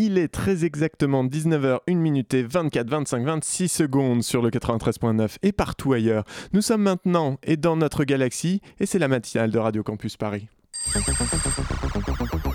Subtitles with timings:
[0.00, 5.38] Il est très exactement 19h, 1 minute et 24, 25, 26 secondes sur le 93.9
[5.42, 6.22] et partout ailleurs.
[6.52, 10.46] Nous sommes maintenant et dans notre galaxie et c'est la matinale de Radio Campus Paris.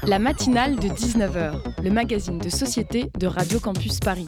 [0.07, 4.27] La matinale de 19h, le magazine de société de Radio Campus Paris.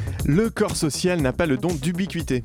[0.25, 2.43] Le corps social n'a pas le don d'ubiquité.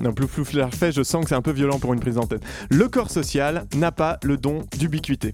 [0.00, 2.40] Non, plus flou fait, je sens que c'est un peu violent pour une prise d'antenne.
[2.70, 5.32] Le corps social n'a pas le don d'ubiquité.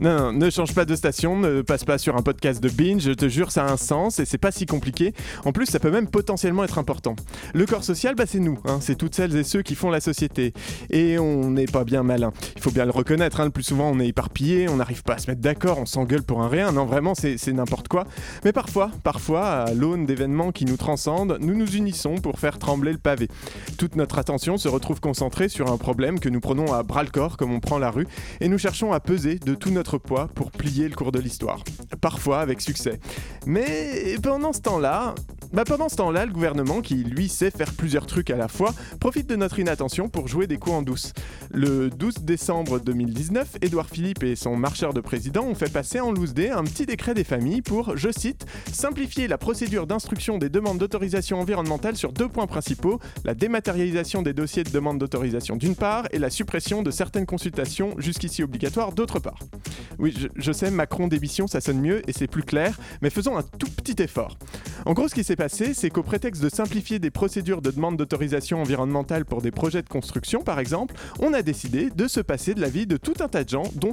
[0.00, 3.02] Non, non, ne change pas de station, ne passe pas sur un podcast de binge,
[3.02, 5.12] je te jure, ça a un sens et c'est pas si compliqué.
[5.44, 7.16] En plus, ça peut même potentiellement être important.
[7.52, 10.00] Le corps social, bah, c'est nous, hein, c'est toutes celles et ceux qui font la
[10.00, 10.54] société.
[10.88, 12.32] Et on n'est pas bien malin.
[12.56, 15.14] Il faut bien le reconnaître, hein, le plus souvent on est éparpillé, on n'arrive pas
[15.14, 16.72] à se mettre d'accord, on s'engueule pour un rien.
[16.72, 18.04] Non, vraiment, c'est n'importe quoi.
[18.42, 22.92] Mais parfois, parfois, à l'aune d'événements qui nous transcendent, nous nous unissons pour faire trembler
[22.92, 23.28] le pavé.
[23.76, 27.10] Toute notre attention se retrouve concentrée sur un problème que nous prenons à bras le
[27.10, 28.06] corps comme on prend la rue
[28.40, 31.62] et nous cherchons à peser de tout notre poids pour plier le cours de l'histoire.
[32.00, 33.00] Parfois avec succès.
[33.46, 35.14] Mais pendant ce temps-là,
[35.52, 38.72] bah pendant ce temps-là, le gouvernement, qui lui sait faire plusieurs trucs à la fois,
[39.00, 41.12] profite de notre inattention pour jouer des coups en douce.
[41.50, 46.12] Le 12 décembre 2019, Édouard Philippe et son marcheur de président ont fait passer en
[46.12, 50.78] loose un petit décret des familles pour, je cite, simplifier la procédure d'instruction des demandes
[50.78, 56.06] d'autorisation environnementale sur deux points principaux, la dématérialisation des dossiers de demande d'autorisation d'une part
[56.12, 59.40] et la suppression de certaines consultations jusqu'ici obligatoires d'autre part.
[59.98, 63.36] Oui, je, je sais, Macron d'émission, ça sonne mieux et c'est plus clair, mais faisons
[63.36, 64.38] un tout petit effort.
[64.86, 68.60] En gros, ce qui s'est c'est qu'au prétexte de simplifier des procédures de demande d'autorisation
[68.60, 72.60] environnementale pour des projets de construction, par exemple, on a décidé de se passer de
[72.60, 73.92] l'avis de tout un tas de gens dont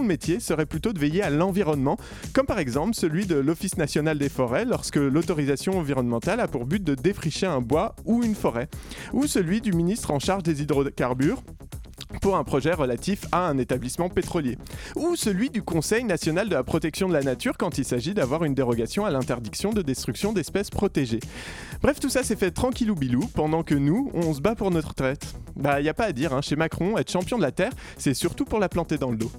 [0.00, 1.98] le métier serait plutôt de veiller à l'environnement,
[2.32, 6.82] comme par exemple celui de l'Office national des forêts lorsque l'autorisation environnementale a pour but
[6.82, 8.68] de défricher un bois ou une forêt,
[9.12, 11.42] ou celui du ministre en charge des hydrocarbures
[12.20, 14.58] pour un projet relatif à un établissement pétrolier,
[14.96, 18.44] ou celui du Conseil national de la protection de la nature quand il s'agit d'avoir
[18.44, 21.20] une dérogation à l'interdiction de destruction d'espèces protégées.
[21.82, 24.94] Bref, tout ça s'est fait tranquillou bilou pendant que nous, on se bat pour notre
[24.94, 25.34] traite.
[25.56, 28.14] Bah, y a pas à dire, hein, chez Macron, être champion de la Terre, c'est
[28.14, 29.30] surtout pour la planter dans le dos.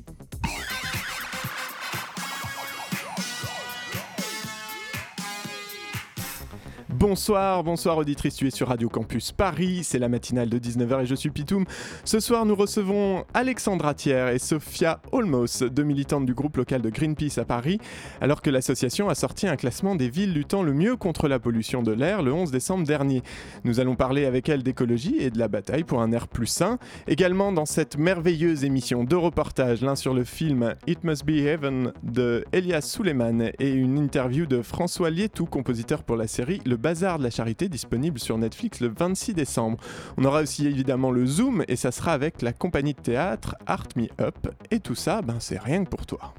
[6.99, 11.05] Bonsoir, bonsoir auditrice, tu es sur Radio Campus Paris, c'est la matinale de 19h et
[11.05, 11.63] je suis Pitoum.
[12.03, 16.89] Ce soir nous recevons Alexandra Thiers et Sophia Olmos, deux militantes du groupe local de
[16.89, 17.79] Greenpeace à Paris,
[18.19, 21.83] alors que l'association a sorti un classement des villes luttant le mieux contre la pollution
[21.83, 23.23] de l'air le 11 décembre dernier.
[23.63, 26.79] Nous allons parler avec elles d'écologie et de la bataille pour un air plus sain.
[27.07, 31.93] Également dans cette merveilleuse émission de reportages, l'un sur le film It Must Be Heaven
[32.03, 37.19] de Elias Suleiman et une interview de François Lietou, compositeur pour la série Le Bazar
[37.19, 39.77] de la Charité disponible sur Netflix le 26 décembre.
[40.17, 43.89] On aura aussi évidemment le Zoom et ça sera avec la compagnie de théâtre Art
[43.95, 44.47] Me Up.
[44.71, 46.33] Et tout ça, ben c'est rien que pour toi.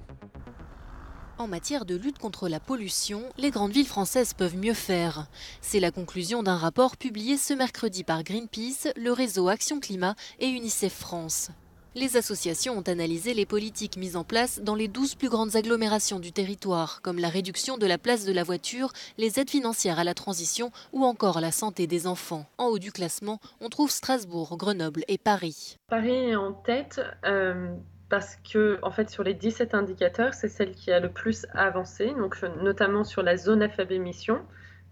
[1.39, 5.29] En matière de lutte contre la pollution, les grandes villes françaises peuvent mieux faire.
[5.61, 10.49] C'est la conclusion d'un rapport publié ce mercredi par Greenpeace, le réseau Action Climat et
[10.49, 11.53] UNICEF France.
[11.97, 16.21] Les associations ont analysé les politiques mises en place dans les 12 plus grandes agglomérations
[16.21, 20.05] du territoire, comme la réduction de la place de la voiture, les aides financières à
[20.05, 22.47] la transition ou encore la santé des enfants.
[22.59, 25.79] En haut du classement, on trouve Strasbourg, Grenoble et Paris.
[25.89, 27.75] Paris est en tête euh,
[28.09, 32.15] parce que, en fait, sur les 17 indicateurs, c'est celle qui a le plus avancé,
[32.17, 34.39] donc notamment sur la zone à faible émission.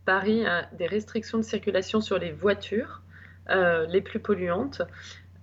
[0.05, 3.03] Paris a des restrictions de circulation sur les voitures
[3.51, 4.83] euh, les plus polluantes.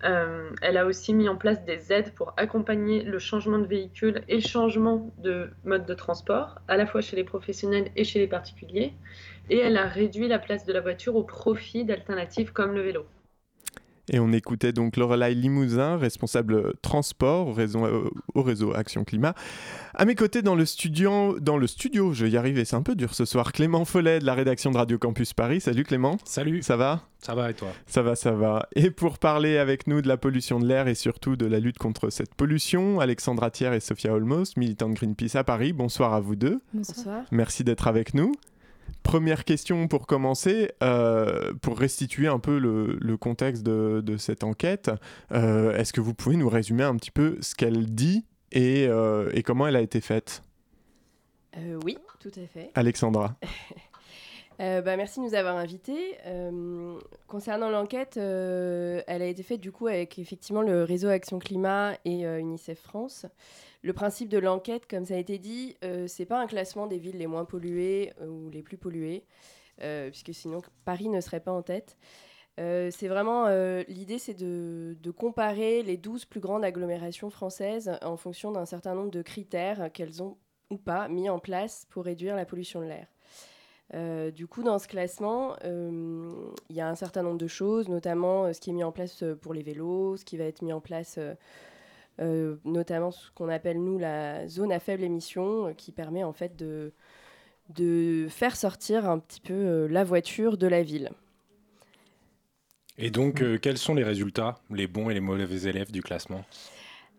[0.05, 4.21] Euh, elle a aussi mis en place des aides pour accompagner le changement de véhicule
[4.27, 8.19] et le changement de mode de transport, à la fois chez les professionnels et chez
[8.19, 8.93] les particuliers.
[9.49, 13.05] Et elle a réduit la place de la voiture au profit d'alternatives comme le vélo.
[14.11, 19.33] Et on écoutait donc Lorelai Limousin, responsable transport au réseau, euh, au réseau, Action Climat.
[19.93, 22.83] À mes côtés dans le studio, dans le studio, je vais y arriver, c'est un
[22.83, 25.61] peu dur ce soir, Clément Follet de la rédaction de Radio Campus Paris.
[25.61, 26.17] Salut Clément.
[26.23, 26.61] Salut.
[26.61, 27.03] Ça va?
[27.19, 27.69] Ça va et toi?
[27.87, 28.67] Ça va, ça va.
[28.75, 31.79] Et pour parler avec nous de la pollution de l'air et surtout de la lutte
[31.79, 35.73] contre cette pollution, Alexandra Thiers et Sophia Olmos, militantes Greenpeace à Paris.
[35.73, 36.61] Bonsoir à vous deux.
[36.73, 37.23] Bonsoir.
[37.31, 38.33] Merci d'être avec nous.
[39.03, 44.43] Première question pour commencer, euh, pour restituer un peu le, le contexte de, de, cette
[44.43, 44.91] enquête,
[45.31, 49.29] euh, est-ce que vous pouvez nous résumer un petit peu ce qu'elle dit et, euh,
[49.33, 50.41] et, comment elle a été faite?
[51.83, 52.71] Oui, tout à fait.
[52.73, 53.37] Alexandra.
[54.61, 56.17] Euh, bah, merci de nous avoir invités.
[56.25, 56.97] Euh,
[57.27, 61.97] concernant l'enquête, euh, elle a été faite du coup avec effectivement le réseau Action Climat
[62.05, 63.25] et UNICEF France.
[63.81, 65.75] Le principe de l'enquête, comme ça a été dit,
[66.07, 69.25] c'est pas un classement des villes les moins polluées ou les plus polluées,
[69.77, 71.95] puisque sinon Paris ne serait pas en tête.
[72.57, 73.47] c'est vraiment
[73.87, 78.95] l'idée, c'est de, de, comparer les 12 plus grandes agglomérations françaises en fonction d'un certain
[78.95, 80.37] nombre de critères qu'elles ont
[80.71, 83.14] ou pas mis en place pour réduire la pollution de l'air.
[83.93, 86.31] Euh, du coup, dans ce classement, euh,
[86.69, 88.91] il y a un certain nombre de choses, notamment euh, ce qui est mis en
[88.91, 91.19] place pour les vélos, ce qui va être mis en place,
[92.19, 96.93] notamment ce qu'on appelle nous la zone à faible émission, qui permet en fait de,
[97.69, 101.11] de faire sortir un petit peu la voiture de la ville.
[102.97, 106.45] Et donc, quels sont les résultats, les bons et les mauvais élèves du classement?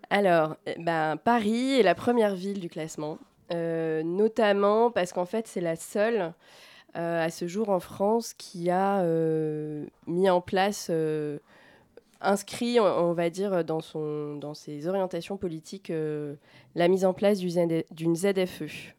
[0.09, 3.19] Alors, ben, Paris est la première ville du classement.
[3.53, 6.33] Euh, notamment parce qu'en fait, c'est la seule
[6.97, 10.91] euh, à ce jour en France qui a euh, mis en place,
[12.21, 15.93] inscrit, on, va dire, dans, son, dans ses orientations politiques,
[16.75, 18.95] la mise en place d'une ZFE.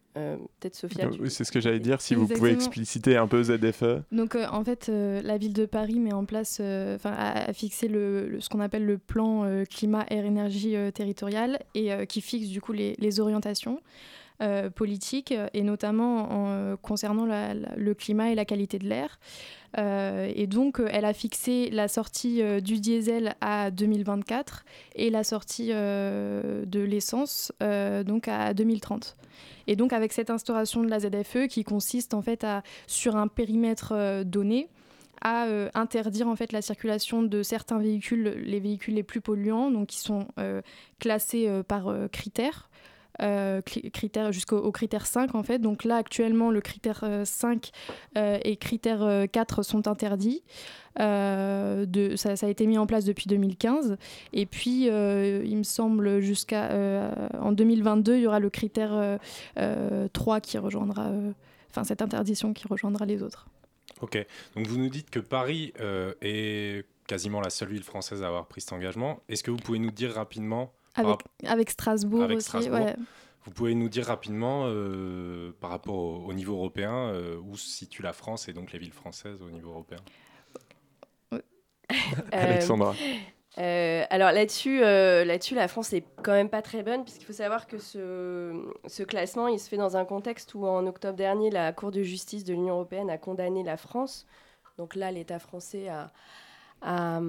[0.59, 1.07] Peut-être Sophia.
[1.19, 2.01] Oui, c'est ce que j'allais dire.
[2.01, 4.01] Si vous pouvez expliciter un peu ZFE.
[4.11, 8.49] Donc, en fait, la ville de Paris met en place, enfin, a, fixé le, ce
[8.49, 13.19] qu'on appelle le plan climat, air, énergie territorial et qui fixe du coup les, les
[13.19, 13.79] orientations.
[14.39, 19.19] Euh, politique, et notamment en, euh, concernant le climat et la qualité de l'air.
[19.79, 24.63] Euh, et donc, elle a fixé la sortie du diesel à 2024
[24.93, 27.51] et la sortie de l'essence
[28.05, 29.17] donc à 2030.
[29.65, 33.27] Et donc, avec cette instauration de la ZFE qui consiste en fait à, sur un
[33.27, 34.69] périmètre donné,
[35.21, 39.87] à interdire en fait la circulation de certains véhicules, les véhicules les plus polluants, donc
[39.87, 40.27] qui sont
[40.99, 42.69] classés par critères.
[43.21, 43.61] Euh,
[44.31, 45.59] jusqu'au critère 5 en fait.
[45.59, 47.71] Donc là actuellement le critère 5
[48.15, 50.43] euh, euh, et critère 4 sont interdits.
[50.99, 53.97] de, ça, a été mis en place depuis 2015
[54.33, 59.19] et puis il me semble jusqu'à en 2022 il y aura le critère
[60.13, 61.11] 3 qui rejoindra
[61.69, 63.47] enfin cette interdition qui rejoindra les autres.
[64.01, 64.23] Ok,
[64.55, 65.73] donc vous nous dites que Paris
[66.21, 69.21] est quasiment la seule ville française à avoir pris cet engagement.
[69.29, 70.73] Est-ce que vous pouvez nous dire rapidement
[71.43, 72.69] avec, Strasbourg aussi.
[73.47, 78.01] Vous pouvez nous dire rapidement, euh, par rapport au, niveau européen, euh, où se situe
[78.01, 79.99] la France et donc les villes françaises au niveau européen
[82.33, 82.93] Alexandra.
[83.57, 87.67] Euh, alors là-dessus, là-dessus, la France est quand même pas très bonne, puisqu'il faut savoir
[87.67, 91.71] que ce, ce, classement, il se fait dans un contexte où en octobre dernier, la
[91.71, 94.25] Cour de justice de l'Union européenne a condamné la France.
[94.77, 96.11] Donc là, l'État français a,
[96.81, 97.19] à,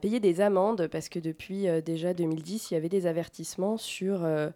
[0.00, 4.24] payer des amendes parce que depuis euh, déjà 2010, il y avait des avertissements sur
[4.24, 4.50] euh,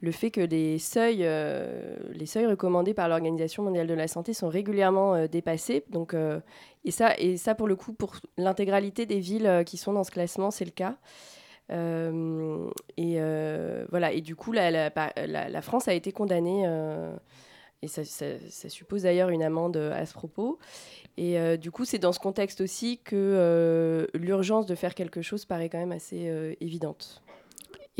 [0.00, 4.34] le fait que les seuils, euh, les seuils recommandés par l'Organisation mondiale de la santé
[4.34, 5.84] sont régulièrement dépassés.
[5.90, 6.14] Donc,
[6.84, 10.10] et, ça, et ça, pour le coup, pour l'intégralité des villes qui sont dans ce
[10.10, 10.96] classement, c'est le cas.
[11.70, 13.18] et
[13.90, 14.12] voilà.
[14.12, 16.64] Et du coup, la, la, France a été condamnée
[17.82, 18.02] et ça,
[18.68, 20.58] suppose d'ailleurs une amende à ce propos.
[21.18, 25.20] Et euh, du coup, c'est dans ce contexte aussi que euh, l'urgence de faire quelque
[25.20, 27.22] chose paraît quand même assez euh, évidente.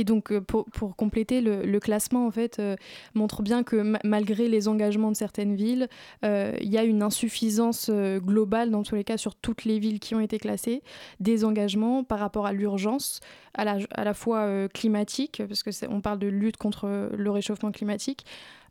[0.01, 2.63] Et donc, pour, compléter, le, classement, en fait,
[3.15, 5.89] montre bien que malgré les engagements de certaines villes,
[6.23, 10.15] il y a une insuffisance globale, dans tous les cas, sur toutes les villes qui
[10.15, 10.85] ont été classées,
[11.19, 13.19] des engagements par rapport à l'urgence,
[13.55, 18.25] à la, à la fois climatique, parce qu'on parle de lutte contre le réchauffement climatique,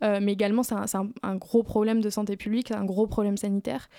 [0.03, 3.89] euh, mais également c'est un, gros problème de santé publique, un gros problème sanitaire.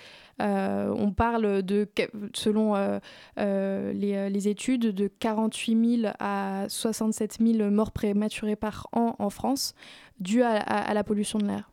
[0.41, 1.87] Euh, on parle de,
[2.33, 9.29] selon euh, les, études, de 48 000 à 67 000 morts prématurées par an en
[9.29, 9.73] France,
[10.19, 11.68] dues à la pollution de l'air.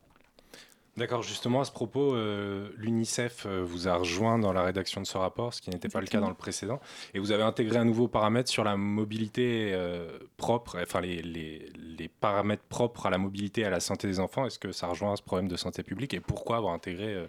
[0.97, 5.07] D'accord, justement à ce propos, euh, l'UNICEF euh, vous a rejoint dans la rédaction de
[5.07, 6.81] ce rapport, ce qui n'était pas le cas dans le précédent,
[7.12, 11.71] et vous avez intégré un nouveau paramètre sur la mobilité euh, propre, enfin les, les,
[11.99, 14.47] les, paramètres propres à la mobilité et à la santé des enfants.
[14.47, 17.26] Est-ce que ça rejoint ce problème de santé publique et pourquoi avoir intégré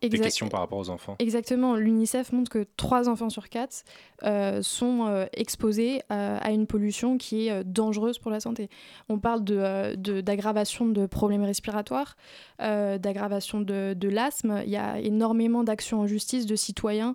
[0.00, 1.16] des questions par rapport aux enfants.
[1.18, 1.74] Exactement.
[1.74, 3.84] L'UNICEF montre que 3 enfants sur 4
[4.24, 8.68] euh, sont euh, exposés euh, à une pollution qui est dangereuse pour la santé.
[9.08, 12.16] On parle d'aggravation de, de, problèmes respiratoires,
[12.58, 14.62] d'aggravation de, de l'asthme.
[14.64, 17.14] Il y a énormément d'actions en justice de citoyens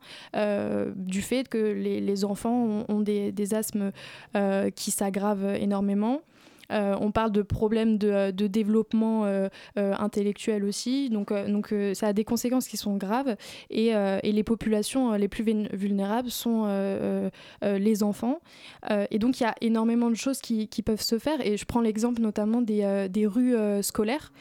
[0.96, 3.92] du fait que les, les enfants ont, ont des, des, asthmes
[4.76, 6.22] qui s'aggravent énormément.
[6.70, 9.26] On parle de problèmes de, développement
[9.76, 11.10] intellectuel aussi.
[11.10, 13.36] Donc, donc ça a des conséquences qui sont graves.
[13.70, 16.68] Et, et les populations les plus vulnérables sont
[17.62, 18.40] les enfants.
[19.12, 21.46] et donc, il y a énormément de choses qui, qui, peuvent se faire.
[21.46, 24.32] Et je prends l'exemple notamment des, des rues scolaires,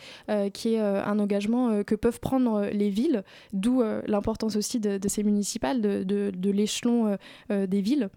[0.53, 5.81] qui est un engagement que peuvent prendre les villes, d'où l'importance aussi de, ces municipales,
[5.81, 7.17] de, de l'échelon
[7.49, 8.11] des villes.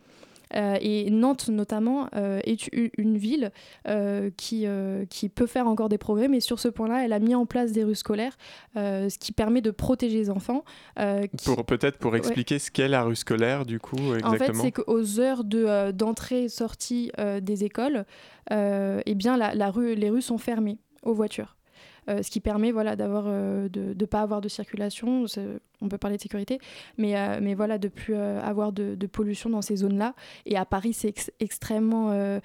[0.53, 3.51] Euh, et Nantes, notamment, euh, est une ville
[3.87, 4.65] euh, qui,
[5.09, 7.71] qui peut faire encore des progrès, mais sur ce point-là, elle a mis en place
[7.71, 8.37] des rues scolaires,
[8.75, 10.63] ce qui permet de protéger les enfants.
[11.43, 14.29] Pour, Peut-être pour expliquer ce qu'est la rue scolaire, du coup, exactement.
[14.29, 17.11] En fait, c'est qu'aux heures d'entrée et sortie
[17.41, 18.05] des écoles,
[18.51, 21.55] eh bien, la, la rue, les rues sont fermées aux voitures.
[22.07, 25.25] Ce qui permet voilà, d'avoir, de ne pas avoir de circulation
[25.81, 26.59] on peut parler de sécurité,
[26.97, 30.13] mais, euh, mais voilà, de plus euh, avoir de, pollution dans ces zones-là.
[30.45, 32.09] Et à Paris, c'est extrêmement.
[32.11, 32.39] Euh,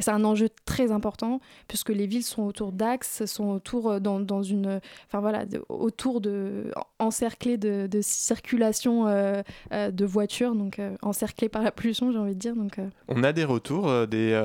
[0.00, 4.42] c'est un enjeu très important, puisque les villes sont autour d'axes, sont autour dans, dans,
[4.42, 4.80] une.
[5.06, 6.72] Enfin voilà, autour de.
[6.98, 12.56] encerclées de, de circulation de voitures, donc encerclées par la pollution, j'ai envie de dire.
[12.56, 14.40] Donc, On a des retours des,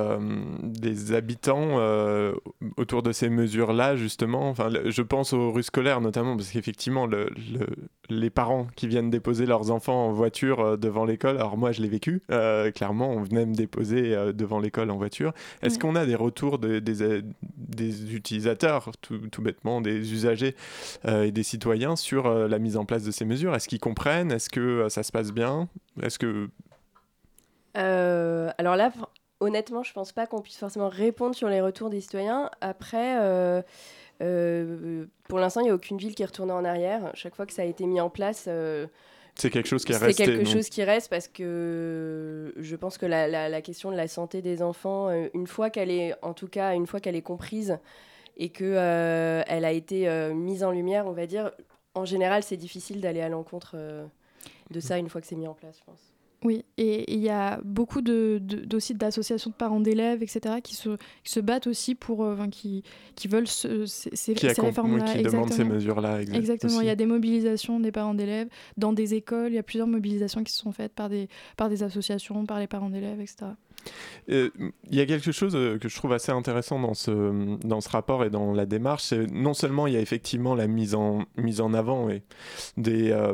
[0.62, 1.80] des habitants
[2.78, 4.50] autour de ces mesures-là, justement.
[4.50, 7.30] Enfin, je pense aux rues scolaires, notamment, parce qu'effectivement, le
[8.10, 11.38] les parents qui viennent déposer leurs enfants en voiture euh, devant l'école.
[11.38, 12.22] Alors moi, je l'ai vécu.
[12.32, 15.34] Euh, clairement, on venait me déposer euh, devant l'école en voiture.
[15.62, 20.56] Est-ce qu'on a des retours des, des, utilisateurs, tout, bêtement, des usagers
[21.08, 23.56] et des citoyens sur la mise en place de ces mesures?
[23.56, 24.32] Est-ce qu'ils comprennent?
[24.32, 25.68] Est-ce que ça se passe bien?
[26.02, 26.50] Est-ce que...
[27.74, 28.92] alors là,
[29.40, 32.50] honnêtement, je pense pas qu'on puisse forcément répondre sur les retours des citoyens.
[32.62, 33.64] Après...
[34.22, 37.12] Euh, pour l'instant, il n'y a aucune ville qui est retournée en arrière.
[37.14, 38.88] Chaque fois que ça a été mis en place, euh,
[39.36, 40.24] c'est quelque chose qui est resté.
[40.24, 44.08] C'est quelque chose qui reste parce que je pense que la, la, question de la
[44.08, 47.22] santé des enfants, euh, une fois qu'elle est, en tout cas, une fois qu'elle est
[47.22, 47.78] comprise
[48.38, 48.76] et que
[49.48, 51.52] elle a été mise en lumière, on va dire,
[51.94, 53.78] en général, c'est difficile d'aller à l'encontre
[54.72, 56.15] de ça une fois que c'est mis en place, je pense.
[56.46, 58.40] Oui, et il y a beaucoup de,
[58.94, 60.90] d'associations de parents d'élèves, etc., qui se,
[61.24, 62.84] qui se battent aussi pour, euh, qui,
[63.16, 65.06] qui veulent ce, ces, qui réformes-là.
[65.06, 66.22] Qui demandent ces mesures-là.
[66.22, 68.48] Exactement, il y a des mobilisations des parents d'élèves
[68.78, 71.70] dans des écoles, il y a plusieurs mobilisations qui se sont faites par des, par
[71.70, 73.48] des associations, par les parents d'élèves, etc.
[74.30, 74.50] Euh,
[74.90, 78.30] il y a quelque chose euh, que je trouve assez intéressant dans ce, rapport et
[78.30, 79.14] dans la démarche.
[79.14, 81.26] Non seulement il y a effectivement la mise en,
[81.74, 82.24] avant et
[82.88, 83.34] euh,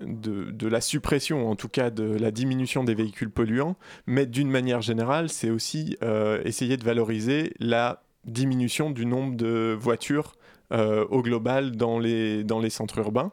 [0.00, 4.82] de, la suppression, en tout cas de la diminution des véhicules polluants, mais d'une manière
[4.82, 5.96] générale, c'est aussi
[6.44, 10.34] essayer de valoriser la diminution du nombre de voitures
[10.72, 13.32] au global dans les, centres urbains,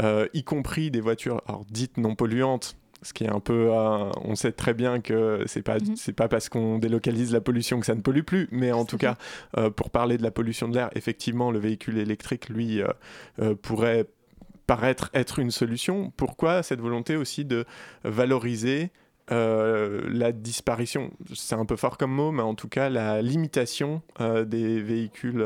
[0.00, 4.74] y compris des voitures dites non polluantes, ce qui est un peu, on sait très
[4.74, 5.96] bien que c'est pas mhm.
[5.96, 8.98] c'est pas parce qu'on délocalise la pollution que ça ne pollue plus, mais en tout
[8.98, 9.16] cas,
[9.58, 12.88] euh, pour parler de la pollution de l'air, effectivement, le véhicule électrique, lui, euh,
[13.40, 14.06] euh, pourrait
[14.66, 16.12] paraître être une solution.
[16.16, 17.64] Pourquoi cette volonté aussi de
[18.04, 18.90] valoriser
[19.28, 24.82] la disparition, c'est un peu fort comme mot, mais en tout cas la limitation des
[24.82, 25.42] véhicules,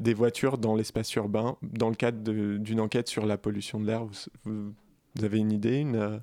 [0.00, 2.22] des voitures dans l'espace urbain, dans le cadre
[2.56, 4.04] d'une enquête sur la pollution de l'air.
[4.04, 6.18] Vous, vous, avez une idée, une euh,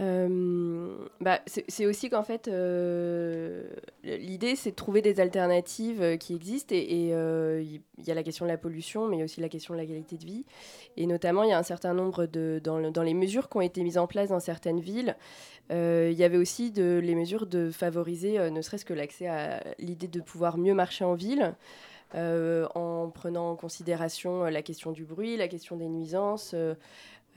[0.00, 3.68] bah, c'est aussi qu'en fait, euh,
[4.02, 6.74] l'idée, c'est de trouver des alternatives euh, qui existent.
[6.74, 9.86] Et il y, a la question de la pollution, mais aussi la question de la
[9.86, 10.46] qualité de vie.
[10.96, 12.60] Et notamment, il y a un certain nombre de.
[12.64, 15.16] Dans, les mesures qui ont été mises en place dans certaines villes,
[15.70, 20.08] il y avait aussi de, les mesures de favoriser, ne serait-ce que l'accès à l'idée
[20.08, 21.54] de pouvoir mieux marcher en ville.
[22.14, 26.74] en prenant en considération la question du bruit, la question des nuisances, euh,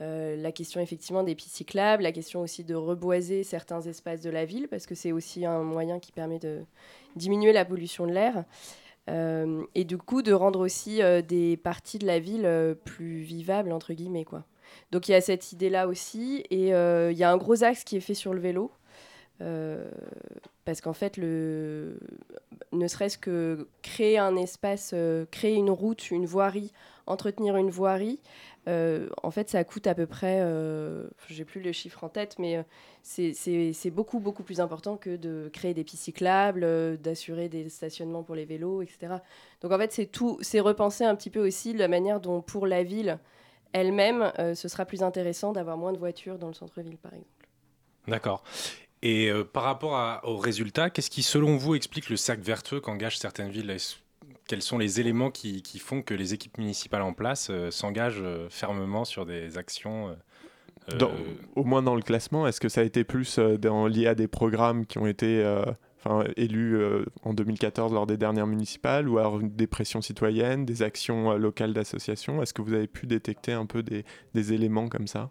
[0.00, 4.44] la question effectivement des pistes cyclables, la question aussi de reboiser certains espaces de la
[4.44, 6.64] ville, parce que c'est aussi un moyen qui permet de
[7.16, 8.44] diminuer la pollution de l'air.
[9.10, 13.72] Euh, et du coup, de rendre aussi euh, des parties de la ville plus vivables,
[13.72, 14.24] entre guillemets.
[14.24, 14.44] Quoi.
[14.92, 16.44] Donc il y a cette idée-là aussi.
[16.50, 18.70] Et il y a un gros axe qui est fait sur le vélo.
[20.64, 21.98] parce qu'en fait, le...
[22.72, 24.94] ne serait-ce que créer un espace,
[25.30, 26.72] créer une route, une voirie,
[27.06, 28.20] entretenir une voirie,
[28.66, 32.36] euh, en fait, ça coûte à peu près, euh, j'ai plus le chiffre en tête,
[32.38, 32.62] mais euh,
[33.02, 38.34] c'est beaucoup, beaucoup plus important que de créer des pistes cyclables, d'assurer des stationnements pour
[38.34, 39.16] les vélos, etc.
[39.60, 42.66] Donc en fait, c'est tout, c'est repenser un petit peu aussi la manière dont pour
[42.66, 43.18] la ville
[43.72, 47.48] elle-même, ce sera plus intéressant d'avoir moins de voitures dans le centre-ville, par exemple.
[48.06, 48.44] D'accord.
[49.02, 53.50] Et par rapport aux résultats, qu'est-ce qui, selon vous, explique le cercle vertueux qu'engagent certaines
[53.50, 53.76] villes?
[54.46, 58.48] Quels sont les éléments qui, font que les équipes municipales en place euh, s'engagent euh,
[58.50, 60.14] fermement sur des actions
[60.90, 61.06] euh,
[61.56, 64.86] Au moins dans le classement, est-ce que ça a été plus lié à des programmes
[64.86, 65.42] qui ont été
[65.98, 66.78] enfin, élu
[67.22, 72.42] en 2014 lors des dernières municipales, ou alors des pressions citoyennes, des actions locales d'associations?
[72.42, 75.30] Est-ce que vous avez pu détecter un peu des, des éléments comme ça?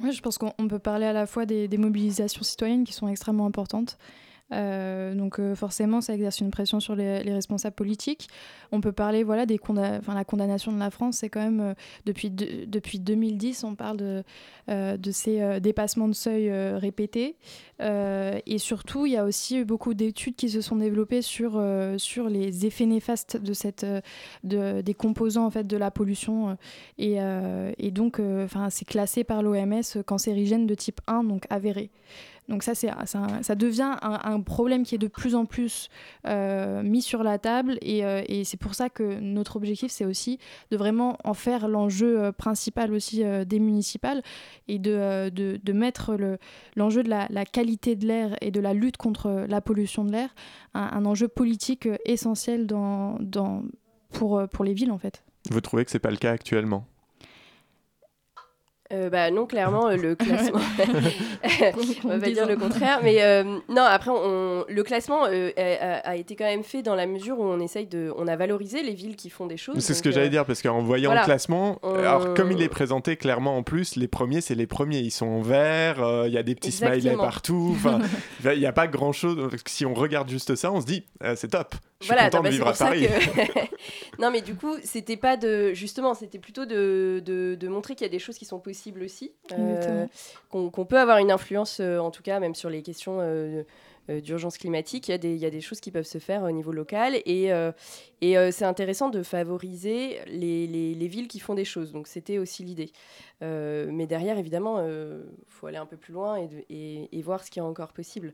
[0.00, 3.06] Oui, je pense qu'on peut parler à la fois des, des mobilisations citoyennes qui sont
[3.06, 3.98] extrêmement importantes.
[4.52, 8.28] Euh, donc euh, forcément, ça exerce une pression sur les, responsables politiques.
[8.72, 11.74] On peut parler voilà, des la condamnation de la France, c'est quand même, euh,
[12.06, 14.24] depuis, depuis 2010, on parle de,
[15.12, 17.36] ces dépassements de seuil répétés.
[17.80, 21.62] et surtout, il y a aussi beaucoup d'études qui se sont développées sur,
[21.96, 23.86] sur les effets néfastes de cette,
[24.44, 26.56] de, des composants en fait, de la pollution.
[26.98, 27.18] Et
[27.90, 28.20] donc,
[28.70, 31.90] c'est classé par l'OMS cancérigène de type 1, donc avéré.
[32.48, 35.90] Donc ça, c'est, ça, devient un, problème qui est de plus en plus
[36.26, 40.38] euh, mis sur la table euh, et, c'est pour ça que notre objectif, c'est aussi
[40.70, 44.22] de vraiment en faire l'enjeu euh, principal aussi des municipales
[44.66, 46.38] et de, de, mettre le,
[46.74, 50.34] l'enjeu de la, qualité de l'air et de la lutte contre la pollution de l'air,
[50.72, 53.62] un, enjeu politique essentiel dans, dans,
[54.10, 55.22] pour, pour les villes en fait.
[55.50, 56.86] Vous trouvez que c'est pas le cas actuellement?
[58.90, 60.60] Euh, bah non, clairement, euh, le classement.
[62.04, 63.00] on va pas dire le contraire.
[63.02, 64.64] Mais euh, non, après, on...
[64.66, 68.10] le classement a, été quand même fait dans la mesure où on essaye de.
[68.16, 69.78] On a valorisé les villes qui font des choses.
[69.80, 73.16] C'est ce que j'allais dire, parce qu'en voyant le classement, alors comme il est présenté
[73.16, 75.00] clairement en plus, les premiers, c'est les premiers.
[75.00, 77.76] Ils sont en vert, il y a des petits smileys partout.
[78.44, 79.50] Il n'y a pas grand chose.
[79.66, 81.04] Si on regarde juste ça, on se dit,
[81.34, 81.74] c'est top.
[82.00, 83.08] Je suis content de bah, vivre à Paris.
[84.20, 85.72] non, mais du coup, c'était pas de.
[85.74, 88.77] Justement, c'était plutôt de, de, de montrer qu'il y a des choses qui sont possibles
[89.04, 89.32] aussi.
[89.52, 90.06] Euh,
[90.50, 93.18] qu'on peut avoir une influence, euh, en tout cas, même sur les questions.
[93.20, 93.62] Euh,
[94.22, 96.42] d'urgence climatique, il y, a des, il y, a des choses qui peuvent se faire
[96.42, 97.50] au niveau local et,
[98.22, 101.92] et c'est intéressant de favoriser les, les, les, villes qui font des choses.
[101.92, 102.90] Donc c'était aussi l'idée.
[103.42, 107.50] mais derrière, évidemment, il faut aller un peu plus loin et, et, et, voir ce
[107.50, 108.32] qui est encore possible.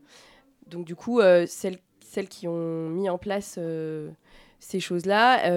[0.67, 3.59] Donc du coup, celles celles qui ont mis en place
[4.61, 5.49] ces choses-là,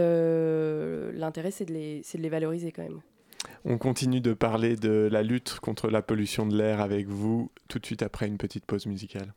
[1.12, 3.02] l'intérêt, c'est de les valoriser quand même.
[3.64, 7.78] On continue de parler de la lutte contre la pollution de l'air avec vous tout
[7.78, 9.35] de suite après une petite pause musicale.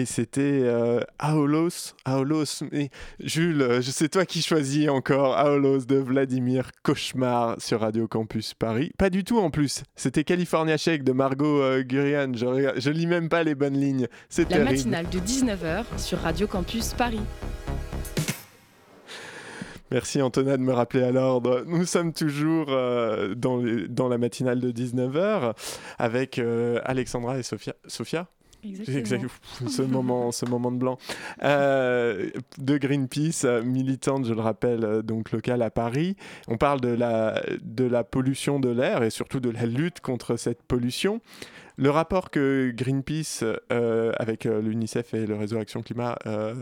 [0.00, 2.88] Et c'était euh, Aolos, Aolos, mais
[3.20, 8.92] Jules, euh, c'est toi qui choisis encore Aolos de Vladimir Cauchemar sur Radio Campus Paris.
[8.96, 13.06] Pas du tout en plus, c'était California Shake de Margot euh, Gurian, je, je lis
[13.06, 17.20] même pas les bonnes lignes, c'est La matinale de 19h sur Radio Campus Paris.
[19.90, 21.64] Merci Antonin de me rappeler à l'ordre.
[21.66, 25.52] Nous sommes toujours euh, dans, dans, la matinale de 19h
[25.98, 27.74] avec euh, Alexandra et Sophia.
[27.86, 28.28] Sophia?
[28.64, 29.30] Exactement.
[29.68, 30.98] ce, moment, ce moment de blanc.
[31.42, 36.16] Euh, de Greenpeace, militante, je le rappelle, donc locale à Paris.
[36.48, 40.36] On parle de la, de la pollution de l'air et surtout de la lutte contre
[40.36, 41.20] cette pollution.
[41.80, 43.42] Le rapport que Greenpeace,
[43.72, 46.54] euh, avec euh, l'UNICEF et le réseau Action Climat, euh,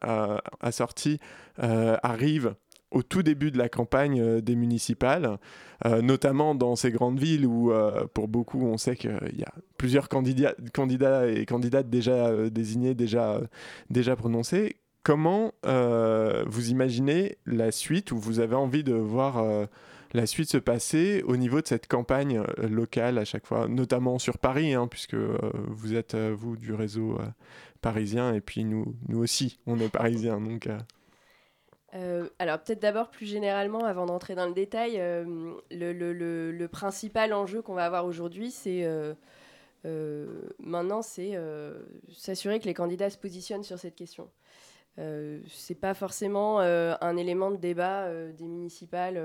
[0.00, 1.20] a, sorti,
[1.56, 2.54] arrive
[2.90, 5.38] au tout début de la campagne des municipales,
[5.84, 7.70] notamment dans ces grandes villes où,
[8.14, 13.40] pour beaucoup, on sait qu'il y a plusieurs candidats, et candidates déjà désignés, déjà,
[13.90, 14.76] déjà prononcés.
[15.02, 19.68] Comment vous imaginez la suite où vous avez envie de voir
[20.12, 24.18] la suite se passer au niveau de cette campagne euh, locale à chaque fois, notamment
[24.18, 25.36] sur Paris, hein, puisque euh,
[25.68, 27.18] vous êtes, euh, vous, du réseau
[27.80, 30.40] parisien, et puis nous, nous aussi, on est parisiens.
[30.40, 30.68] Donc,
[31.92, 37.74] alors peut-être d'abord plus généralement, avant d'entrer dans le détail, le, le, principal enjeu qu'on
[37.74, 38.86] va avoir aujourd'hui, c'est
[40.58, 41.38] maintenant, c'est
[42.12, 44.28] s'assurer que les candidats se positionnent sur cette question.
[44.98, 49.20] Euh, c'est pas forcément euh, un élément de débat euh, des municipales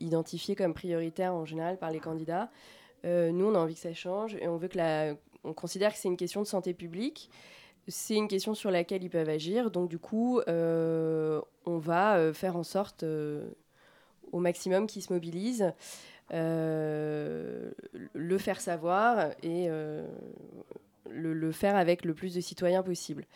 [0.00, 2.50] identifié comme prioritaire en général par les candidats.
[3.04, 5.98] nous, on a envie que ça change et on veut que la, on considère que
[5.98, 7.30] c'est une question de santé publique.
[7.88, 9.70] C'est une question sur laquelle ils peuvent agir.
[9.70, 11.42] Donc du coup, on
[11.78, 13.04] va faire en sorte
[14.32, 15.72] au maximum qu'ils se mobilisent,
[16.30, 17.72] le
[18.38, 19.68] faire savoir et
[21.10, 23.26] le, faire avec le plus de citoyens possible.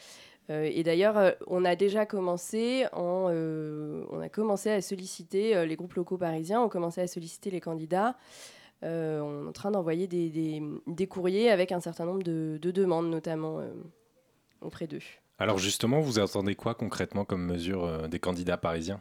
[0.50, 5.66] Euh, et d'ailleurs, euh, on a déjà commencé, en, euh, on a commencé à solliciter,
[5.66, 8.16] les groupes locaux parisiens ont commencé à solliciter les candidats.
[8.82, 8.86] on
[9.44, 13.60] est en train d'envoyer des, courriers avec un certain nombre de demandes, notamment
[14.60, 15.00] auprès d'eux.
[15.38, 19.00] Alors justement, vous attendez quoi concrètement comme mesure des candidats parisiens?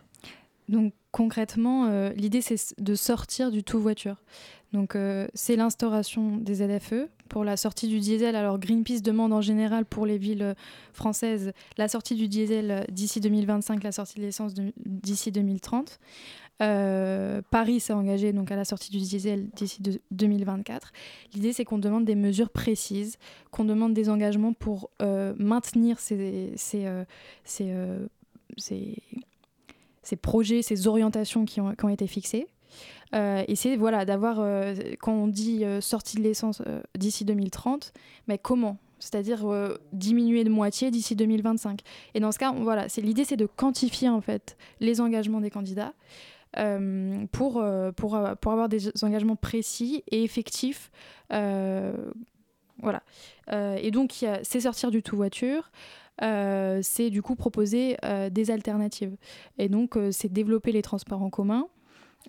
[0.68, 4.18] Donc concrètement, l'idée c'est de sortir du tout voiture.
[4.74, 4.98] Donc
[5.34, 8.36] c'est l'instauration des ZFE pour la sortie du diesel.
[8.36, 10.54] Alors Greenpeace demande en général pour les villes euh,
[10.94, 14.54] françaises la sortie du diesel euh, d'ici 2025, la sortie de l'essence
[14.86, 16.00] d'ici 2030.
[16.62, 20.92] Euh, Paris s'est engagé donc à la sortie du diesel d'ici 2024.
[21.34, 23.18] L'idée, c'est qu'on demande des mesures précises,
[23.52, 24.90] qu'on demande des engagements pour
[25.38, 26.88] maintenir ces, ces,
[27.44, 27.74] ces,
[28.58, 32.48] ces, projets, ces orientations qui ont, été fixées.
[33.14, 36.62] Euh, et c'est voilà, d'avoir, euh, quand on dit euh, sortie de l'essence
[36.98, 37.94] d'ici 2030,
[38.28, 38.78] mais comment?
[39.00, 39.46] C'est-à-dire
[39.92, 41.82] diminuer de moitié d'ici 2025.
[42.16, 45.52] Et dans ce cas, voilà, c'est l'idée, c'est de quantifier en fait les engagements des
[45.52, 45.94] candidats
[47.32, 47.64] pour,
[47.96, 50.92] pour, pour avoir des engagements précis et effectifs.
[51.30, 53.04] voilà.
[53.52, 55.72] et donc, c'est sortir du tout voiture.
[56.20, 57.98] c'est du coup proposer
[58.32, 59.16] des alternatives.
[59.58, 61.68] Et donc, c'est développer les transports en commun,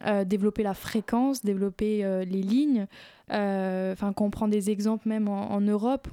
[0.05, 2.87] euh, développer la fréquence, développer euh, les lignes.
[3.33, 6.09] Euh, enfin, quand on prend des exemples même en, Europe,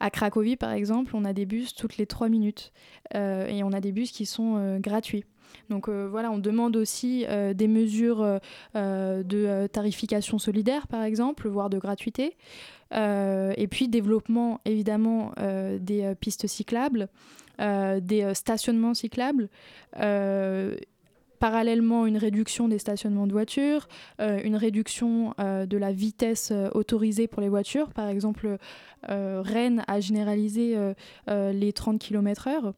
[0.00, 2.72] à Cracovie par exemple, on a des bus toutes les trois minutes
[3.14, 5.24] et on a des bus qui sont gratuits.
[5.70, 8.40] Donc voilà, on demande aussi des mesures
[8.74, 12.36] de tarification solidaire, par exemple, voire de gratuité.
[12.92, 15.32] et puis développement, évidemment,
[15.80, 17.08] des pistes cyclables,
[17.58, 19.48] des stationnements cyclables
[21.36, 23.88] parallèlement une réduction des stationnements de voitures,
[24.20, 27.92] euh, une réduction euh, de la vitesse euh, autorisée pour les voitures.
[27.92, 28.58] Par exemple,
[29.08, 30.76] Rennes a généralisé
[31.28, 32.72] les 30 km/h.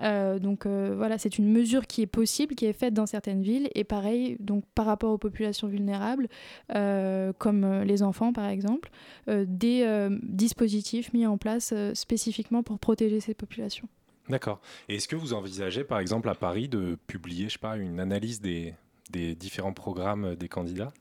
[0.00, 3.68] Donc voilà, c'est une mesure qui est possible, qui est faite dans certaines villes.
[3.74, 6.28] Et pareil, donc par rapport aux populations vulnérables,
[6.68, 8.90] comme les enfants par exemple,
[9.28, 13.88] des dispositifs mis en place spécifiquement pour protéger ces populations.
[14.28, 14.60] D'accord.
[14.88, 18.00] Et est-ce que vous envisagez, par exemple, à Paris, de publier, je sais pas, une
[18.00, 18.74] analyse des,
[19.10, 20.92] des différents programmes des candidats?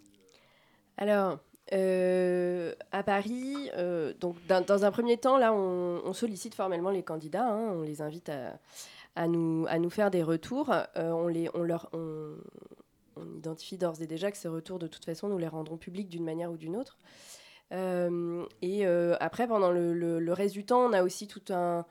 [0.97, 1.39] Alors,
[1.73, 7.47] euh, à Paris, euh, donc dans, un premier temps, là, on, sollicite formellement les candidats.
[7.47, 8.29] Hein, on les invite
[9.15, 10.71] à, nous, à nous faire des retours.
[10.71, 12.35] Euh, on, les, on, leur, on,
[13.37, 16.23] identifie d'ores et déjà que ces retours, de toute façon, nous les rendrons publics d'une
[16.23, 16.97] manière ou d'une autre.
[17.71, 18.85] et
[19.19, 21.85] après, pendant le, reste du temps, on a aussi tout un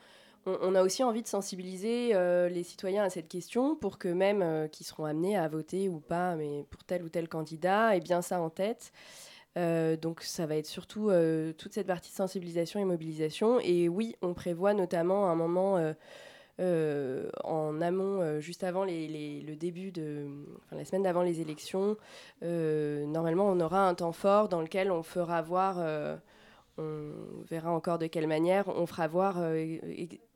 [0.46, 2.12] on, a aussi envie de sensibiliser
[2.50, 6.00] les citoyens à cette question pour que même euh, qui seront amenés à voter ou
[6.00, 8.92] pas, mais pour tel ou tel candidat, aient bien ça en tête.
[9.56, 11.10] Donc ça va être surtout
[11.58, 13.60] toute cette partie de sensibilisation et mobilisation.
[13.60, 15.94] Et oui, on prévoit notamment un moment
[16.58, 20.26] en amont, juste avant le début de,
[20.72, 21.96] la semaine d'avant les élections.
[22.42, 25.78] normalement, on aura un temps fort dans lequel on fera voir
[26.76, 29.36] on verra encore de quelle manière on fera voir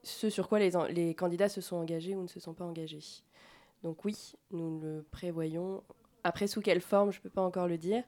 [0.02, 3.02] ce sur quoi les, candidats se sont engagés ou ne se sont pas engagés.
[3.82, 5.82] Donc oui, nous le prévoyons.
[6.24, 8.02] Après, sous quelle forme, je ne peux pas encore le dire.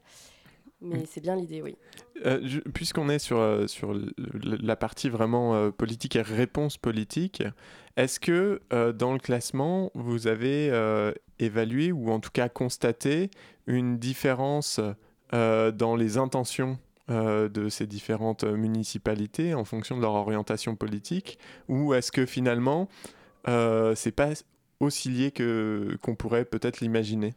[0.81, 1.77] Mais c'est bien l'idée, oui.
[2.25, 7.43] Euh, puisqu'on est sur, euh, sur la partie vraiment euh, politique et réponse politique,
[7.97, 10.71] est-ce que dans le classement, vous avez
[11.39, 13.29] évalué ou en tout cas constaté
[13.67, 14.79] une différence
[15.33, 22.13] dans les intentions de ces différentes municipalités en fonction de leur orientation politique Ou est-ce
[22.13, 22.87] que finalement,
[23.45, 24.29] c'est pas
[24.79, 27.33] aussi lié que, qu'on pourrait peut-être l'imaginer?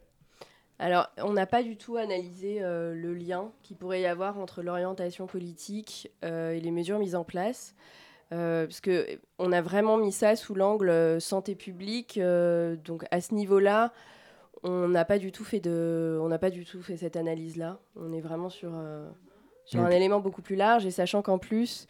[0.78, 4.62] Alors, on n'a pas du tout analysé euh, le lien qu'il pourrait y avoir entre
[4.62, 7.74] l'orientation politique euh, et les mesures mises en place,
[8.32, 9.06] euh, parce que
[9.38, 12.18] on a vraiment mis ça sous l'angle santé publique.
[12.18, 13.92] donc, à ce niveau-là,
[14.64, 17.78] on n'a pas du tout fait de, on n'a pas du tout fait cette analyse-là.
[17.94, 18.72] On est vraiment sur
[19.66, 21.86] sur un élément beaucoup plus large et sachant qu'en plus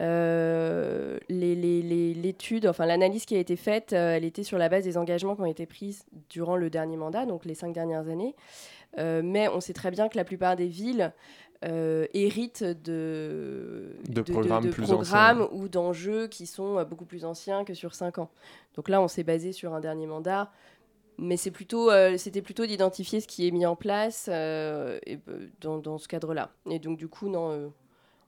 [0.00, 4.98] euh, l'étude, enfin l'analyse qui a été faite, euh, elle était sur la base des
[4.98, 5.98] engagements qui ont été pris
[6.30, 8.34] durant le dernier mandat, donc les cinq dernières années.
[8.98, 11.12] Euh, mais on sait très bien que la plupart des villes
[12.12, 18.18] héritent de, de, programmes, programmes ou d'enjeux qui sont beaucoup plus anciens que sur cinq
[18.18, 18.28] ans.
[18.74, 20.50] Donc là, on s'est basé sur un dernier mandat
[21.16, 25.18] mais c'est plutôt, c'était plutôt d'identifier ce qui est mis en place et,
[25.62, 26.50] dans, dans, ce cadre-là.
[26.68, 27.72] Et donc, du coup, non,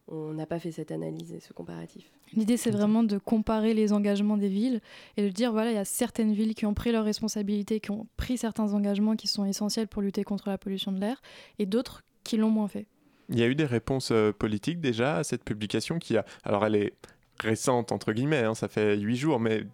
[0.09, 2.11] on n'a pas fait cette analyse et ce comparatif.
[2.33, 4.81] L'idée, c'est vraiment de comparer les engagements des villes
[5.17, 7.91] et de dire, voilà, il y a certaines villes qui ont pris leurs responsabilités, qui
[7.91, 11.21] ont pris certains engagements qui sont essentiels pour lutter contre la pollution de l'air,
[11.59, 12.87] et d'autres qui l'ont moins fait.
[13.29, 16.25] Il y a eu des réponses euh, politiques déjà à cette publication qui a...
[16.45, 16.95] Alors, elle est
[17.41, 19.65] récente, entre guillemets, hein, ça fait huit jours, mais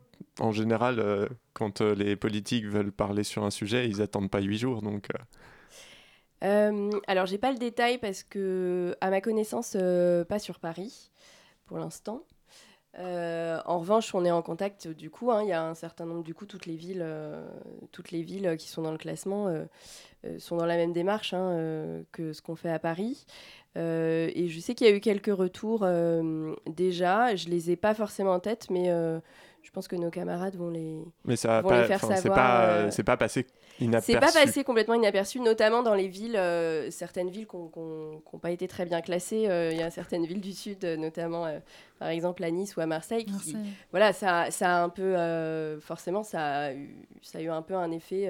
[0.40, 4.40] en général, euh, quand euh, les politiques veulent parler sur un sujet, ils attendent pas
[4.40, 5.09] huit jours, donc...
[5.14, 5.23] Euh,
[6.42, 11.11] alors, j'ai pas le détail parce que, à ma connaissance, euh, pas sur Paris
[11.66, 12.22] pour l'instant.
[12.98, 15.31] Euh, en revanche, on est en contact du coup.
[15.31, 17.07] Hein, il y a un certain nombre du coup, toutes les villes,
[17.90, 19.48] toutes les villes qui sont dans le classement
[20.38, 23.24] sont dans la même démarche hein, que ce qu'on fait à Paris.
[23.76, 25.87] et je sais qu'il y a eu quelques retours
[26.66, 27.35] déjà.
[27.35, 28.90] Je les ai pas forcément en tête, mais
[29.62, 32.18] je pense que nos camarades vont les, mais ça vont les faire savoir.
[32.18, 33.46] C'est pas, euh, c'est pas passé
[33.81, 34.12] inaperçu.
[34.12, 38.51] C'est pas passé complètement inaperçu, notamment dans les villes, euh, certaines villes qui n'ont pas
[38.51, 39.48] été très bien classées.
[39.48, 41.46] Euh, il y a certaines villes du sud, notamment
[42.01, 43.25] par exemple à Nice ou à Marseille.
[43.25, 43.57] Qui,
[43.92, 47.75] voilà, ça, ça a un peu, forcément, ça a, eu, ça a eu un peu
[47.75, 48.29] un effet.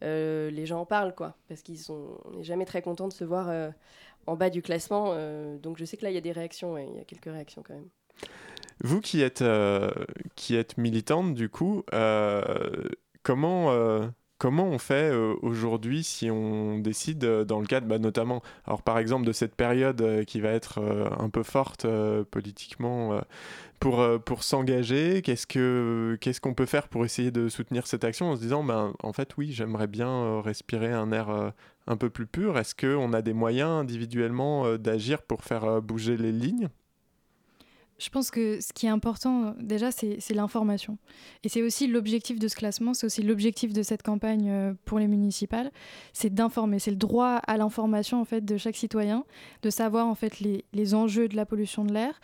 [0.00, 3.24] les gens en parlent, quoi, parce qu'ils sont, on n'est jamais très content de se
[3.24, 3.50] voir
[4.26, 5.16] en bas du classement.
[5.56, 7.64] donc je sais que là, il y a des réactions, il y a quelques réactions
[7.66, 7.88] quand même.
[8.82, 9.90] Vous qui êtes, euh,
[10.34, 12.42] qui êtes militante, du coup, euh,
[13.22, 18.82] comment, euh, comment on fait aujourd'hui si on décide, dans le cadre bah, notamment, alors
[18.82, 20.80] par exemple, de cette période qui va être
[21.18, 21.86] un peu forte
[22.32, 23.20] politiquement,
[23.78, 28.30] pour, pour s'engager Qu'est-ce qu'on qu'est-ce qu'on peut faire pour essayer de soutenir cette action
[28.30, 31.52] en se disant, ben, en fait, oui, j'aimerais bien respirer un air
[31.86, 32.58] un peu plus pur.
[32.58, 36.68] Est-ce qu'on a des moyens individuellement d'agir pour faire bouger les lignes?
[37.98, 40.98] Je pense que ce qui est important, déjà, c'est l'information.
[41.44, 44.98] Et c'est aussi l'objectif de ce classement, c'est aussi l'objectif de cette campagne euh, pour
[44.98, 45.70] les municipales,
[46.12, 46.78] c'est d'informer.
[46.78, 49.24] C'est le droit à l'information, en fait, de chaque citoyen,
[49.62, 52.20] de savoir, en fait, les, enjeux de la pollution de l'air,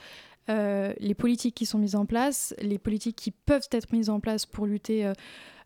[0.50, 4.20] euh, les politiques qui sont mises en place, les politiques qui peuvent être mises en
[4.20, 5.12] place pour lutter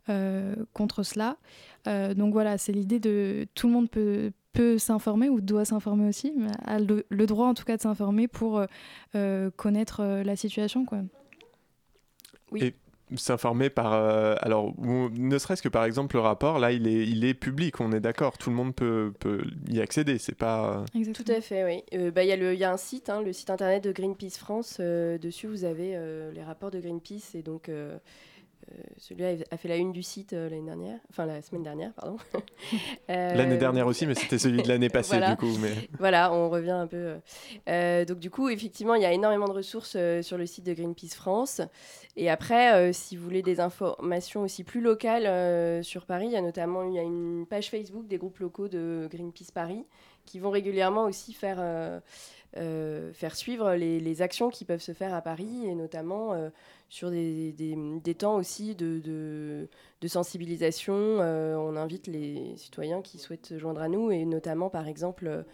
[0.09, 1.37] euh, contre cela.
[1.85, 6.31] donc voilà, c'est l'idée de tout le monde peut, peut s'informer ou doit s'informer aussi,
[6.37, 8.65] mais a le, droit en tout cas de s'informer pour euh,
[9.15, 10.85] euh, connaître euh, la situation.
[10.85, 10.99] Quoi.
[12.51, 12.63] Oui.
[12.63, 12.75] Et
[13.15, 13.93] s'informer par
[14.41, 17.91] alors ne serait-ce que par exemple le rapport là il est il est public on
[17.91, 22.11] est d'accord tout le monde peut, peut y accéder c'est pas tout à fait oui
[22.11, 25.45] bah, il y, y, a un site hein, le site internet de Greenpeace France dessus
[25.45, 25.95] vous avez
[26.33, 27.99] les rapports de Greenpeace et donc euh,
[28.97, 32.17] celui-là a fait la une du site euh, l'année dernière, enfin la semaine dernière, pardon.
[33.09, 35.57] Euh, l'année dernière aussi, mais c'était celui de l'année passée du coup.
[35.59, 35.89] Mais...
[35.99, 37.15] Voilà, on revient un peu.
[38.05, 41.15] donc du coup, effectivement, il y a énormément de ressources sur le site de Greenpeace
[41.15, 41.61] France.
[42.15, 46.41] Et après, si vous voulez des informations aussi plus locales sur Paris, il y a
[46.41, 49.85] notamment il y a une page Facebook des groupes locaux de Greenpeace Paris
[50.25, 51.59] qui vont régulièrement aussi faire
[52.55, 56.51] euh, faire suivre les, actions qui peuvent se faire à Paris et notamment euh,
[56.87, 60.93] sur des, des, temps aussi de, de, sensibilisation.
[60.93, 65.45] Euh, on invite les citoyens qui souhaitent se joindre à nous et notamment par exemple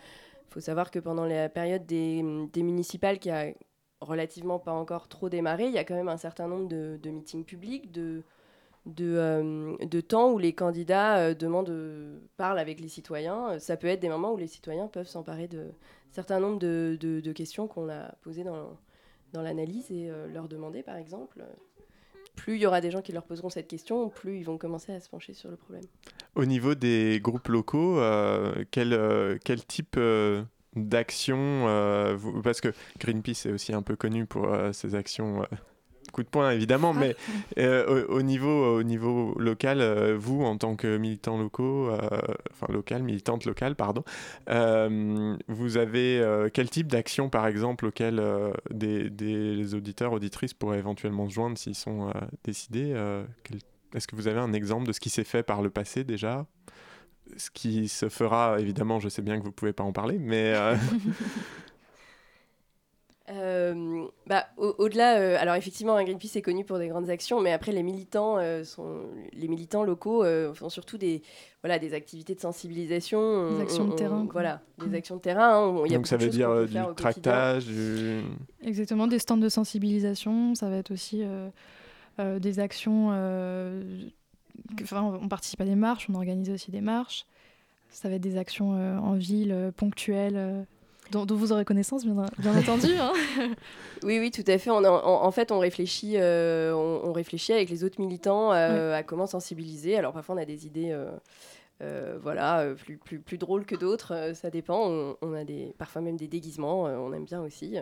[0.50, 3.54] Il faut savoir que pendant la période des, des, municipales qui a
[4.02, 7.10] relativement pas encore trop démarré, il y a quand même un certain nombre de, de
[7.12, 8.24] meetings publics, de,
[8.96, 13.60] de, de, temps où les candidats demandent, parlent avec les citoyens.
[13.60, 15.68] Ça peut être des moments où les citoyens peuvent s'emparer de
[16.12, 18.78] certain nombre de, de questions qu'on a posées dans,
[19.34, 21.44] dans l'analyse et leur demander, par exemple,
[22.40, 24.94] plus il y aura des gens qui leur poseront cette question, plus ils vont commencer
[24.94, 25.84] à se pencher sur le problème.
[26.36, 30.44] Au niveau des groupes locaux, euh, quel, euh, quel, type euh,
[30.76, 31.66] d'action
[32.44, 35.46] Parce que Greenpeace est aussi un peu connu pour ses actions
[36.20, 37.16] coup de poing évidemment, mais
[37.58, 41.98] euh, au, niveau, au niveau local, euh, vous en tant que militant locaux, euh,
[42.52, 44.04] enfin local, militante locale, pardon,
[45.48, 48.22] vous avez quel type d'action par exemple auquel
[48.70, 52.12] des, des, auditeurs, auditrices pourraient éventuellement se joindre s'ils sont
[52.44, 52.94] décidés
[53.96, 56.46] Est-ce que vous avez un exemple de ce qui s'est fait par le passé déjà?
[57.38, 60.18] Ce qui se fera, évidemment, je sais bien que vous ne pouvez pas en parler,
[60.20, 60.76] mais Euh,
[64.26, 67.84] bah, Au-delà, euh, alors effectivement, Greenpeace est connu pour des grandes actions, mais après les
[67.84, 69.02] militants, euh, sont,
[69.34, 71.22] les militants locaux font surtout des,
[71.62, 73.56] voilà, des activités de sensibilisation.
[73.56, 74.28] Des actions de terrain.
[74.32, 75.68] Voilà, des actions de terrain.
[75.68, 77.66] Hein, Donc ça veut dire du tractage
[78.64, 80.56] Exactement, des stands de sensibilisation.
[80.56, 81.24] Ça va être aussi
[82.18, 83.10] des actions.
[84.82, 87.26] Enfin, on participe à des marches, on organise aussi des marches.
[87.92, 90.66] Ça va être des actions en ville, ponctuelles
[91.12, 92.16] dont, vous aurez connaissance, bien,
[92.58, 92.94] entendu.
[93.00, 93.12] Hein.
[94.04, 94.70] oui, oui, tout à fait.
[94.70, 99.28] On en, fait, on réfléchit, euh, on, réfléchit avec les autres militants euh, à comment
[99.28, 99.98] sensibiliser.
[99.98, 100.92] Alors parfois, on a des idées.
[100.92, 101.12] Euh,
[102.22, 105.16] voilà, plus, plus, plus drôles que d'autres, ça dépend.
[105.22, 107.78] On, a des, parfois même des déguisements, on aime bien aussi.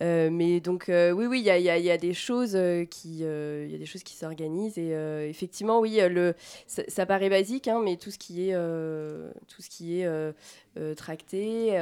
[0.00, 3.18] Euh, mais donc euh, oui, oui, il y a, y, a, des choses euh, qui,
[3.18, 4.92] il y a des choses qui s'organisent et
[5.28, 6.34] effectivement, oui, le,
[6.66, 11.76] ça, paraît basique, hein, mais tout ce qui est, tout ce qui est tracté,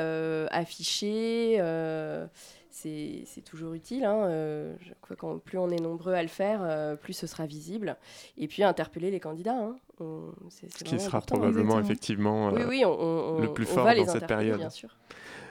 [0.51, 1.61] affiché
[2.77, 4.05] c'est toujours utile.
[4.05, 4.29] Hein,
[4.81, 7.97] je crois que plus on est nombreux à le faire, plus ce sera visible.
[8.37, 9.59] Et puis interpeller les candidats.
[9.59, 9.77] Hein.
[9.99, 14.59] Ce qui sera probablement effectivement oui, oui, on, le plus fort dans cette période.
[14.59, 14.91] Bien sûr.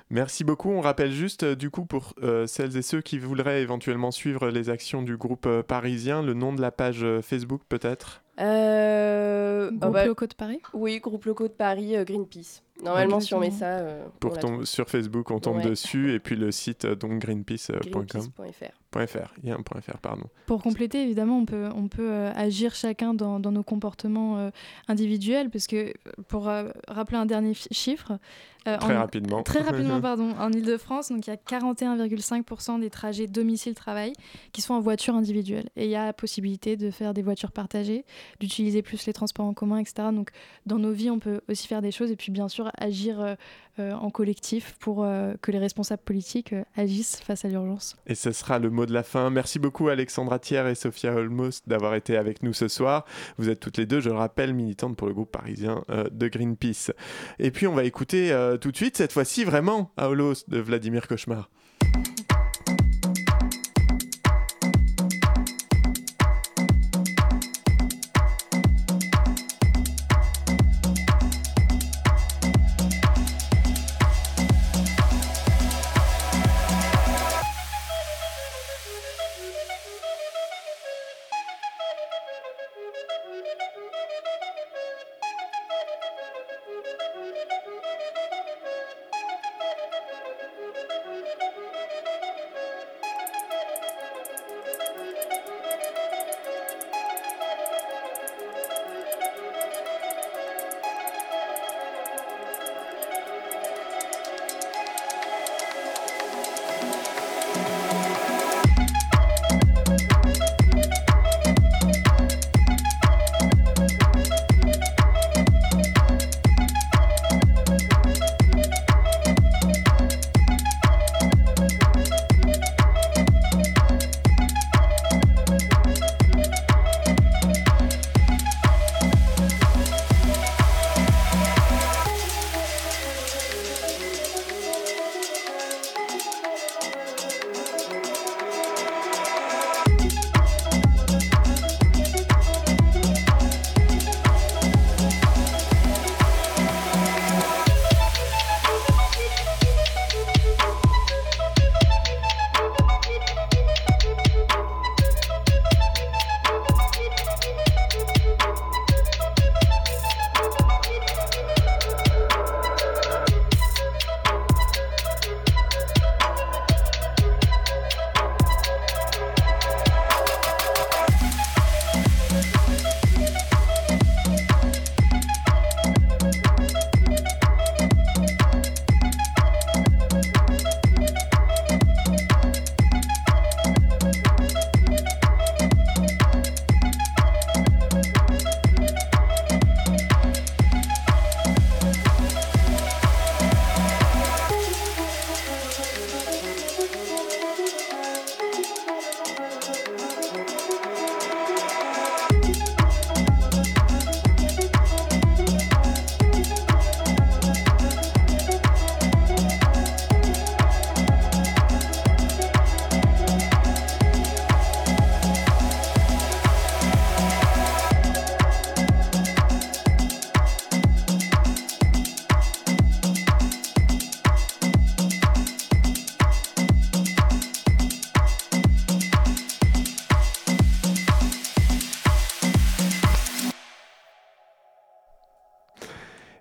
[0.09, 0.69] Merci beaucoup.
[0.69, 4.49] On rappelle juste, euh, du coup, pour euh, celles et ceux qui voudraient éventuellement suivre
[4.49, 8.21] les actions du groupe euh, parisien, le nom de la page Facebook peut-être?
[8.37, 10.61] Groupe oh bah, locaux de Paris?
[10.73, 12.61] Oui, groupe locaux de Paris, Greenpeace.
[12.83, 13.81] Normalement, si on met ça.
[14.19, 17.91] pour sur Facebook, on tombe dessus, et puis le site, donc greenpeace.com.
[17.91, 18.84] Greenpeace.fr.
[18.95, 20.23] .fr, il y a un .fr, pardon.
[20.45, 24.51] Pour compléter, évidemment, on peut, on peut agir chacun dans, dans nos comportements
[24.87, 25.93] individuels, parce que,
[26.27, 26.49] pour
[26.87, 28.19] rappeler un dernier chiffre,
[28.67, 29.43] euh, très rapidement.
[29.43, 30.31] Très rapidement, pardon.
[30.39, 34.13] En Ile-de-France, donc il y a 41,5% des trajets domicile-travail
[34.53, 35.69] qui sont en voiture individuelle.
[35.75, 38.05] Et il y a la possibilité de faire des voitures partagées,
[38.39, 40.09] d'utiliser plus les transports en commun, etc.
[40.11, 40.31] Donc
[40.65, 43.25] dans nos vies, on peut aussi faire des choses et puis bien sûr agir euh,
[43.25, 43.35] euh,
[43.77, 45.05] en collectif pour
[45.41, 47.95] que les responsables politiques agissent face à l'urgence.
[48.07, 49.29] Et ce sera le mot de la fin.
[49.29, 53.05] Merci beaucoup Alexandra Thiers et Sophia Olmos d'avoir été avec nous ce soir.
[53.37, 56.91] Vous êtes toutes les deux, je le rappelle, militantes pour le groupe parisien de Greenpeace.
[57.39, 60.59] Et puis on va écouter euh, tout de suite, cette fois-ci vraiment, à Holos de
[60.59, 61.49] Vladimir Cauchemar.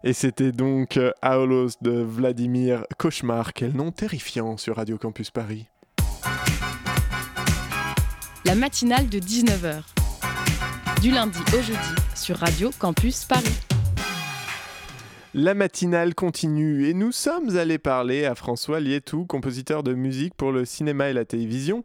[0.07, 3.55] Et c'était donc euh, Aolos de Vladimir Cauchemar.
[3.55, 5.65] Quel nom terrifiant sur Radio Campus Paris.
[8.45, 9.81] La matinale de 19h.
[11.01, 11.79] Du lundi au jeudi
[12.15, 13.59] sur Radio Campus Paris.
[15.33, 20.53] La matinale continue et nous sommes allés parler à François Lietou, compositeur de musique pour
[20.53, 21.83] le cinéma et la télévision,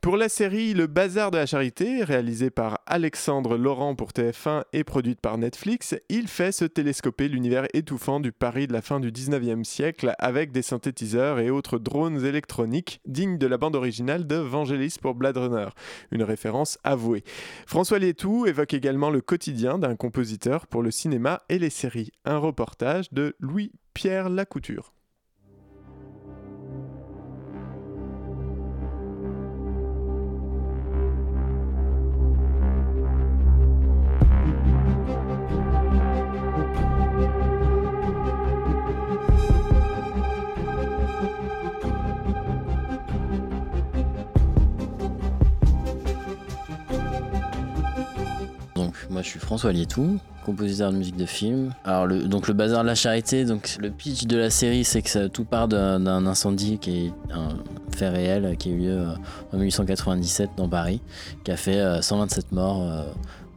[0.00, 4.84] pour la série Le Bazar de la Charité, réalisée par Alexandre Laurent pour TF1 et
[4.84, 9.10] produite par Netflix, il fait se télescoper l'univers étouffant du Paris de la fin du
[9.10, 14.36] 19e siècle avec des synthétiseurs et autres drones électroniques dignes de la bande originale de
[14.36, 15.68] Vangelis pour Blade Runner,
[16.12, 17.24] une référence avouée.
[17.66, 22.38] François Lietou évoque également le quotidien d'un compositeur pour le cinéma et les séries, un
[22.38, 24.92] reportage de Louis-Pierre Lacouture.
[49.22, 51.74] Je suis François Lietou, compositeur de musique de film.
[51.84, 55.02] Alors le, donc le bazar de la charité, donc le pitch de la série c'est
[55.02, 57.48] que tout part d'un incendie qui est un
[57.96, 59.14] fait réel qui a eu lieu euh,
[59.52, 61.00] en 1897 dans Paris,
[61.44, 63.04] qui a fait 127 euh, morts euh,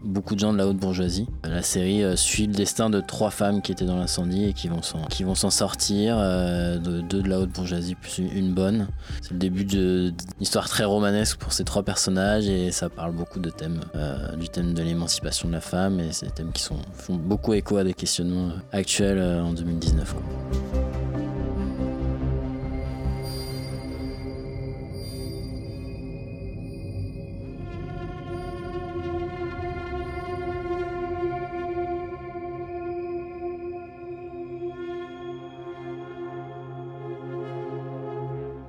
[0.04, 1.28] beaucoup de gens de la haute bourgeoisie.
[1.44, 4.68] La série euh, suit le destin de trois femmes qui étaient dans l'incendie et qui
[4.68, 8.88] vont s'en, sortir, euh, de, deux de la haute bourgeoisie plus une bonne.
[9.22, 13.40] C'est le début d'une histoire très romanesque pour ces trois personnages et ça parle beaucoup
[13.40, 16.64] de thèmes, euh, du thème de l'émancipation de la femme et c'est des thèmes qui
[16.64, 20.16] font beaucoup écho à des questionnements actuels en 2019.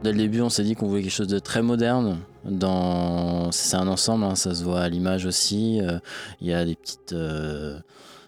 [0.02, 2.18] Dès le début, on s'est dit qu'on voulait quelque chose de très moderne.
[2.44, 3.52] Dans...
[3.52, 5.80] C'est un ensemble, hein, ça se voit à l'image aussi.
[5.80, 5.98] Euh,
[6.40, 7.78] il y a des petites euh,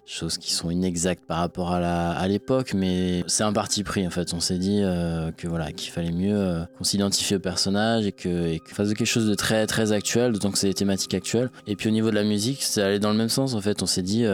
[0.06, 4.34] choses qui sont inexactes par rapport à l'époque, mais c'est un parti pris en fait.
[4.34, 8.56] On s'est dit euh, que voilà qu'il fallait mieux qu'on s'identifie au personnage et que,
[8.66, 11.50] fasse quelque chose de très très actuel, d'autant que c'est des thématiques actuelles.
[11.66, 13.82] Et puis au niveau de la musique, c'est allé dans le même sens en fait.
[13.82, 14.26] On s'est dit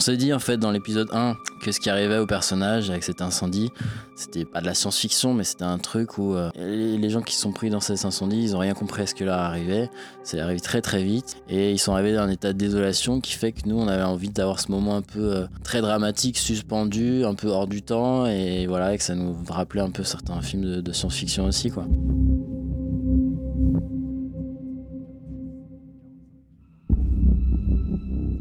[0.00, 3.22] s'est dit en fait dans l'épisode 1 que ce qui arrivait au personnage avec cet
[3.22, 3.70] incendie,
[4.16, 7.52] c'était pas de la science-fiction, mais c'était un truc où euh, les, gens qui sont
[7.52, 9.90] pris dans cet incendie, ils ont rien compris à ce que leur arrivait.
[10.22, 13.32] Ça arrivé très très vite et ils sont arrivés dans un état de désolation qui
[13.32, 17.24] fait que nous on avait envie d'avoir ce moment un peu euh, très dramatique, suspendu,
[17.24, 20.40] un peu hors du temps et voilà, et que ça nous rappelait un peu certains
[20.42, 21.86] films de, de science-fiction aussi quoi.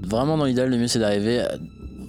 [0.06, 1.44] Vraiment, dans l'idéal, le mieux c'est d'arriver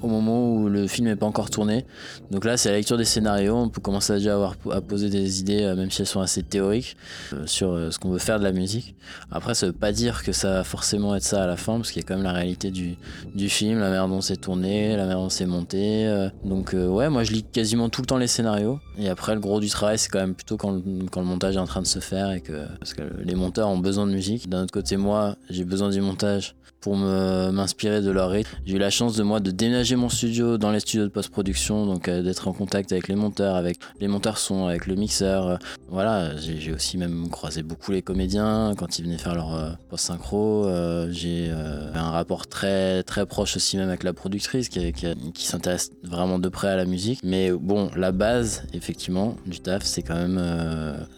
[0.05, 1.86] au moment où le film n'est pas encore tourné.
[2.30, 3.57] Donc là, c'est la lecture des scénarios.
[3.57, 6.20] On peut commencer à déjà avoir à poser des idées, euh, même si elles sont
[6.20, 6.96] assez théoriques,
[7.32, 8.94] euh, sur euh, ce qu'on veut faire de la musique.
[9.30, 11.90] Après, ça veut pas dire que ça va forcément être ça à la fin, parce
[11.90, 12.96] qu'il y a quand même la réalité du,
[13.34, 16.28] du film, la manière dont c'est tourné, la manière dont c'est monté.
[16.44, 18.78] Donc ouais, moi je lis quasiment tout le temps les scénarios.
[18.98, 21.61] Et après, le gros du travail, c'est quand même plutôt quand, quand, le montage est
[21.61, 24.48] en train de se faire et que parce que les monteurs ont besoin de musique.
[24.48, 28.50] D'un autre côté, moi, j'ai besoin du montage pour m'inspirer de leur rythme.
[28.66, 31.86] J'ai eu la chance de moi de déménager mon studio dans les studios de post-production,
[31.86, 35.47] donc euh, d'être en contact avec les monteurs, avec les monteurs son, avec le mixeur.
[35.47, 35.57] Euh,
[35.88, 40.68] voilà, j'ai aussi même croisé beaucoup les comédiens quand ils venaient faire leur euh, post-synchro.
[41.11, 41.51] j'ai
[41.95, 46.49] un rapport très très proche aussi même avec la productrice qui, qui, s'intéresse vraiment de
[46.49, 47.20] près à la musique.
[47.22, 50.40] Mais bon, la base effectivement du taf, c'est quand même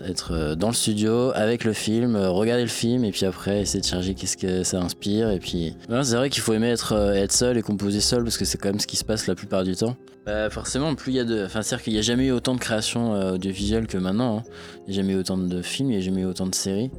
[0.05, 3.87] être dans le studio avec le film, regarder le film et puis après essayer de
[3.87, 7.57] charger qu'est-ce que ça inspire et puis c'est vrai qu'il faut aimer être, être seul
[7.57, 9.97] et composer seul parce que c'est quand ce qui se passe la plupart du temps.
[10.25, 11.45] Bah, forcément, plus il y a de.
[11.45, 14.39] Enfin, c'est-à-dire qu'il n'y a jamais eu autant de créations euh, audiovisuelles que maintenant.
[14.39, 14.43] Hein.
[14.87, 16.55] Il n'y a jamais eu autant de films, il n'y a jamais eu autant de
[16.55, 16.91] séries.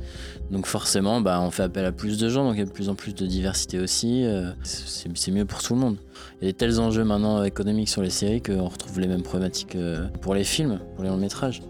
[0.50, 2.72] Donc, forcément, bah, on fait appel à plus de gens, donc il y a de
[2.72, 4.24] plus en plus de diversité aussi.
[4.24, 5.98] Euh, c'est mieux pour tout le monde.
[6.42, 9.24] Il y a des tels enjeux maintenant économiques sur les séries qu'on retrouve les mêmes
[9.24, 9.78] problématiques
[10.22, 11.62] pour les films, pour les longs métrages.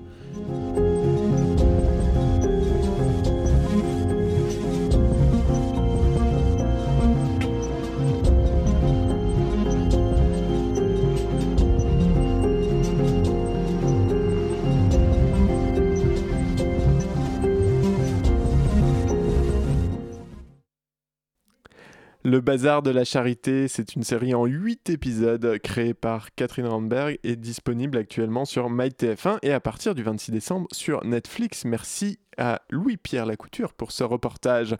[22.27, 27.19] Le Bazar de la Charité, c'est une série en 8 épisodes créée par Catherine Randberg
[27.23, 31.63] et disponible actuellement sur MyTF1 et à partir du 26 décembre sur Netflix.
[31.63, 34.75] Merci à Louis-Pierre Lacouture pour ce reportage.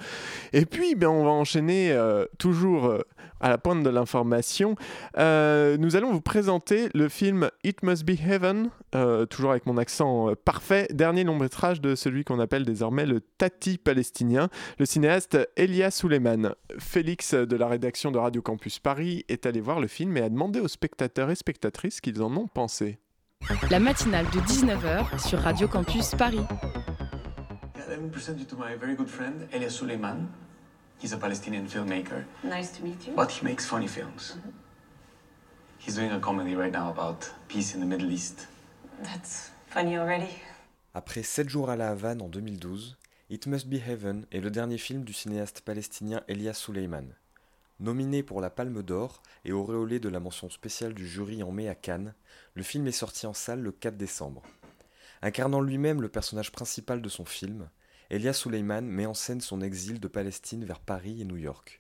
[0.54, 3.02] Et puis, ben, on va enchaîner euh, toujours euh,
[3.40, 4.76] à la pointe de l'information.
[5.18, 8.70] Euh, nous allons vous présenter le film It Must Be Heaven,
[9.30, 13.78] toujours avec mon accent parfait, dernier long métrage de celui qu'on appelle désormais le Tati
[13.78, 14.50] palestinien,
[14.80, 16.56] le cinéaste Elia Suleiman.
[16.80, 20.30] Félix de la rédaction de Radio Campus Paris est allé voir le film et a
[20.30, 22.98] demandé aux spectateurs et spectatrices qu'ils en ont pensé.
[23.70, 26.42] La matinale de 19h sur Radio Campus Paris.
[27.90, 30.28] Let me present you to my very good friend Elia Suleiman.
[31.00, 32.26] He's a Palestinian filmmaker.
[32.44, 33.16] Nice to meet you.
[33.16, 34.36] But he makes funny films.
[34.36, 34.52] Mm -hmm.
[35.80, 38.48] He's doing a comedy right now about peace in the Middle East.
[39.04, 40.34] That's funny already.
[40.94, 42.98] Après 7 jours à la Havane en 2012,
[43.30, 47.16] It Must Be Heaven est le dernier film du cinéaste palestinien Elia Suleiman.
[47.80, 51.70] Nominé pour la Palme d'Or et auréolé de la mention spéciale du jury en mai
[51.70, 52.16] à Cannes,
[52.54, 54.44] le film est sorti en salle le 4 décembre.
[55.22, 57.70] Incarnant lui-même le personnage principal de son film,
[58.10, 61.78] Elia Suleiman met en scène son exil de Palestine vers Paris et New York.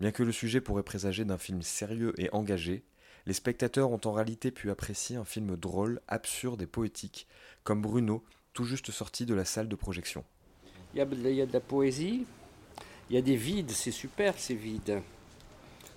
[0.00, 2.84] Bien que le sujet pourrait présager d'un film sérieux et engagé,
[3.26, 7.26] les spectateurs ont en réalité pu apprécier un film drôle, absurde et poétique,
[7.62, 10.24] comme Bruno, tout juste sorti de la salle de projection.
[10.94, 12.26] Il y a, de la poésie,
[13.08, 15.00] il y a des vides, c'est super ces vides.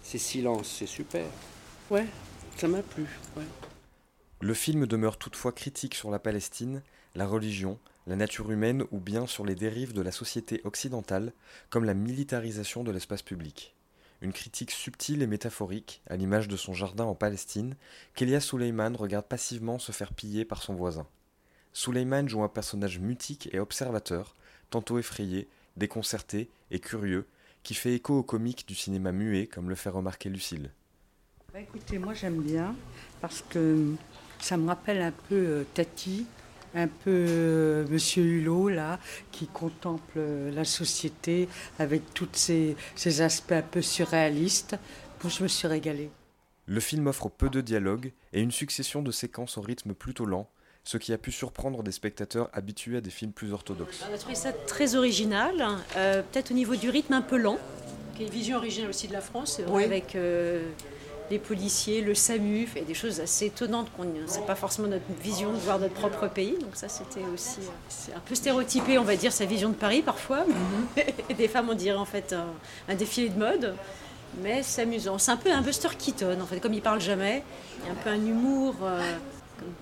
[0.02, 1.26] Ces silences, c'est super.
[1.90, 2.06] Ouais,
[2.56, 3.06] ça m'a plu.
[4.40, 6.84] Le film demeure toutefois critique sur la Palestine,
[7.16, 11.34] la religion, la nature humaine ou bien sur les dérives de la société occidentale,
[11.72, 13.74] comme la militarisation de l'espace public.
[14.22, 17.76] Une critique subtile et métaphorique, à l'image de son jardin en Palestine,
[18.14, 21.08] qu'Elia Suleiman regarde passivement se faire piller par son voisin.
[21.74, 24.36] Suleiman joue un personnage mutique et observateur,
[24.70, 27.26] tantôt effrayé, déconcerté et curieux,
[27.64, 30.72] qui fait écho aux comiques du cinéma muet, comme le fait remarquer Lucille.
[31.54, 32.76] Bah écoutez, moi j'aime bien
[33.20, 33.96] parce que
[34.40, 36.26] ça me rappelle un peu euh, Tati,
[36.76, 39.00] un peu euh, Monsieur Hulot là,
[39.32, 41.48] qui contemple euh, la société
[41.80, 44.78] avec tous ces, ces, aspects un peu surréalistes.
[45.22, 46.10] Bon, je me suis régalée.
[46.66, 50.50] Le film offre peu de dialogue et une succession de séquences au rythme plutôt lent,
[50.84, 54.06] ce qui a pu surprendre des spectateurs habitués à des films plus orthodoxes.
[54.10, 55.66] On a trouvé ça très original,
[55.96, 57.58] euh, peut-être au niveau du rythme un peu lent,
[58.16, 60.66] qui est une vision originale aussi de la France, avec euh,
[61.30, 65.52] les policiers, le SAMU, et des choses assez étonnantes qu'on c'est pas forcément notre vision
[65.52, 66.58] de voir notre propre pays.
[66.62, 67.60] Donc ça c'était aussi
[67.90, 70.46] c'est un peu stéréotypé, on va dire, sa vision de Paris parfois.
[70.46, 71.04] Mhm.
[71.30, 72.34] et des femmes on dirait en fait
[72.88, 73.76] un, défilé de mode.
[74.42, 75.18] Mais c'est amusant.
[75.18, 77.44] C'est un peu un Buster Keaton, en fait, comme il parle jamais.
[77.80, 78.76] Il y a un peu un humour.
[78.84, 79.16] Euh,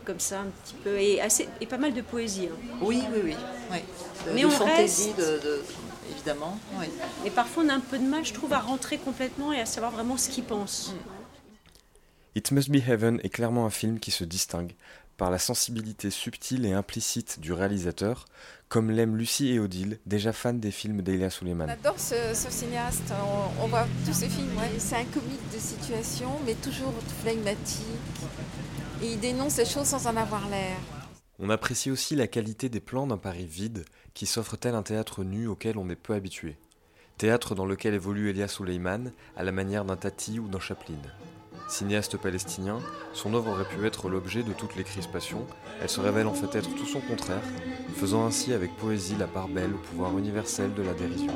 [0.05, 2.47] comme, ça un petit peu et assez et pas mal de poésie.
[2.51, 2.77] Hein.
[2.81, 3.35] Oui, oui, oui.
[3.71, 3.79] oui.
[4.33, 5.61] Mais on fantaisie, de,
[6.11, 6.57] évidemment.
[6.79, 6.85] Oui.
[7.25, 9.65] Et parfois on a un peu de mal, je trouve, à rentrer complètement et à
[9.65, 10.93] savoir vraiment ce qu'il pense.
[10.93, 11.14] Mm.
[12.35, 14.75] It Must Be Heaven est clairement un film qui se distingue
[15.15, 18.25] par la sensibilité subtile et implicite du réalisateur,
[18.67, 21.67] comme l'aiment Lucie et Odile, déjà fans des films d'Elia Suleiman.
[21.69, 23.13] On adore ce, cinéaste,
[23.61, 24.49] on, voit tous ses films.
[24.77, 27.85] C'est un comique de situation, mais toujours flegmatique,
[29.01, 30.75] et il dénonce les choses sans en avoir l'air.
[31.39, 35.23] On apprécie aussi la qualité des plans d'un Paris vide qui s'offre tel un théâtre
[35.23, 36.57] nu auquel on est peu habitué?
[37.17, 40.95] Théâtre dans lequel évolue Elia Suleiman à la manière d'un Tati ou d'un Chaplin.
[41.67, 42.79] Cinéaste palestinien,
[43.13, 45.45] son œuvre aurait pu être l'objet de toutes les crispations,
[45.81, 47.41] elle se révèle en fait être tout son contraire,
[47.95, 51.33] faisant ainsi avec poésie la part belle au pouvoir universel de la dérision.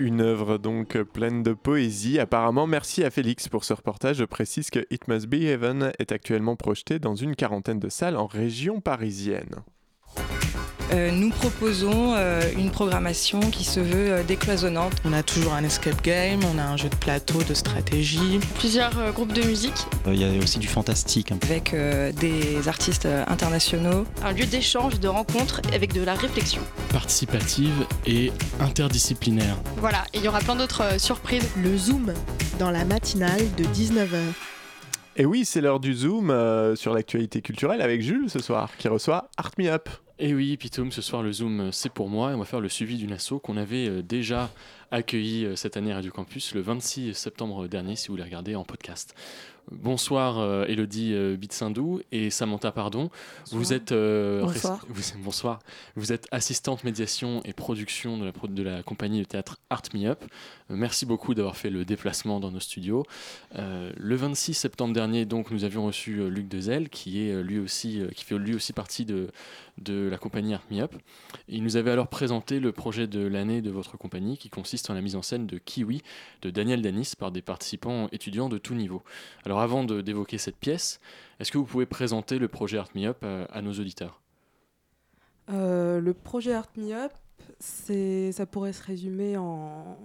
[0.00, 2.20] Une œuvre donc pleine de poésie.
[2.20, 4.18] Apparemment, merci à Félix pour ce reportage.
[4.18, 8.16] Je précise que It Must Be Heaven est actuellement projeté dans une quarantaine de salles
[8.16, 9.56] en région parisienne.
[10.90, 14.94] Euh, nous proposons euh, une programmation qui se veut euh, décloisonnante.
[15.04, 18.40] On a toujours un escape game, on a un jeu de plateau, de stratégie.
[18.58, 19.86] Plusieurs groupes de musique.
[20.06, 21.32] Il y a aussi du fantastique.
[21.42, 21.74] Avec
[22.16, 24.04] des artistes internationaux.
[24.24, 26.62] Un lieu d'échange, de rencontre avec de la réflexion.
[26.90, 29.56] Participative et interdisciplinaire.
[29.76, 31.48] Voilà, et il y aura plein d'autres surprises.
[31.62, 32.12] Le Zoom
[32.58, 34.18] dans la matinale de 19h.
[35.16, 36.32] Et oui, c'est l'heure du Zoom
[36.76, 39.88] sur l'actualité culturelle avec Jules ce soir, qui reçoit Art Me Up.
[40.20, 42.60] Et oui, Pitoum, ce soir le Zoom euh, c'est pour moi et on va faire
[42.60, 44.50] le suivi d'une asso qu'on avait euh, déjà
[44.90, 48.56] accueilli euh, cette année à Radio Campus le 26 septembre dernier si vous voulez regarder
[48.56, 49.14] en podcast.
[49.70, 53.10] Bonsoir euh, Elodie euh, Bitsindou et Samantha Pardon.
[53.50, 54.86] Vous êtes euh, bonsoir.
[54.88, 55.58] Vous, bonsoir.
[55.94, 60.06] Vous êtes assistante médiation et production de la, de la compagnie de théâtre Art Me
[60.06, 60.24] Up.
[60.70, 63.04] merci beaucoup d'avoir fait le déplacement dans nos studios.
[63.54, 68.24] le 26 septembre dernier, donc, nous avions reçu Luc Dezel, qui est lui aussi, qui
[68.24, 69.28] fait lui aussi partie de,
[69.78, 70.94] de la compagnie Art Me Up.
[71.48, 74.94] Il nous avait alors présenté le projet de l'année de votre compagnie, qui consiste en
[74.94, 76.02] la mise en scène de Kiwi
[76.42, 79.02] de Daniel Danis par des participants étudiants de tout niveau.
[79.44, 81.00] Alors avant d'évoquer cette pièce,
[81.40, 84.20] est-ce que vous pouvez présenter le projet Art Me Up à, nos auditeurs?
[85.50, 87.12] Euh, Le projet Art Me Up,
[87.60, 89.98] ça pourrait se résumer en...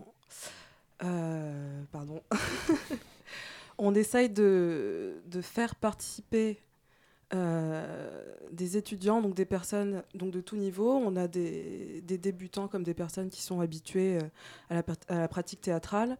[1.03, 2.21] Euh, pardon.
[3.77, 6.59] On essaye de, de faire participer
[7.33, 10.91] euh, des étudiants, donc des personnes donc de tout niveau.
[10.91, 14.19] On a des, débutants comme des personnes qui sont habituées
[14.69, 16.17] à la, à la pratique théâtrale.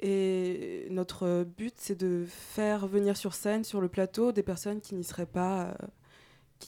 [0.00, 4.94] Et notre but, c'est de faire venir sur scène, sur le plateau, des personnes qui
[4.94, 5.74] n'y seraient pas,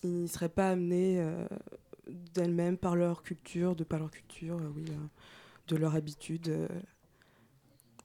[0.04, 1.46] euh, seraient pas amenées euh,
[2.34, 4.92] d'elles-mêmes par leur culture, de par leur culture, euh,
[5.68, 6.68] de leur habitude.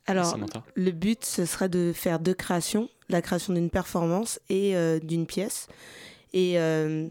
[0.07, 0.37] Alors,
[0.75, 5.67] le but, ce serait de faire deux créations, la création d'une performance et d'une pièce.
[6.33, 6.57] Et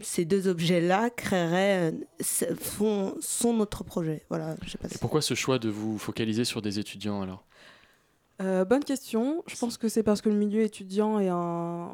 [0.01, 1.93] ces deux objets-là créeraient,
[2.59, 4.25] font, sont notre projet.
[4.29, 7.45] Voilà, je sais pas pourquoi ce choix de vous focaliser sur des étudiants alors?
[8.41, 9.43] Euh, bonne question.
[9.47, 11.91] Je pense que c'est parce que le milieu étudiant est un,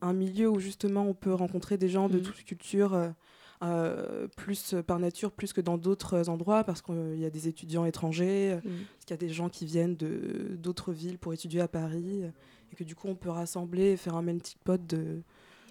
[0.00, 2.22] un, milieu où justement on peut rencontrer des gens de mm.
[2.22, 3.12] toutes cultures,
[3.62, 7.48] euh, euh, plus par nature, plus que dans d'autres endroits, parce qu'il y a des
[7.48, 8.60] étudiants étrangers, mm.
[8.60, 12.22] parce qu'il y a des gens qui viennent de d'autres villes pour étudier à Paris,
[12.72, 15.22] et que du coup on peut rassembler et faire un melting pot de,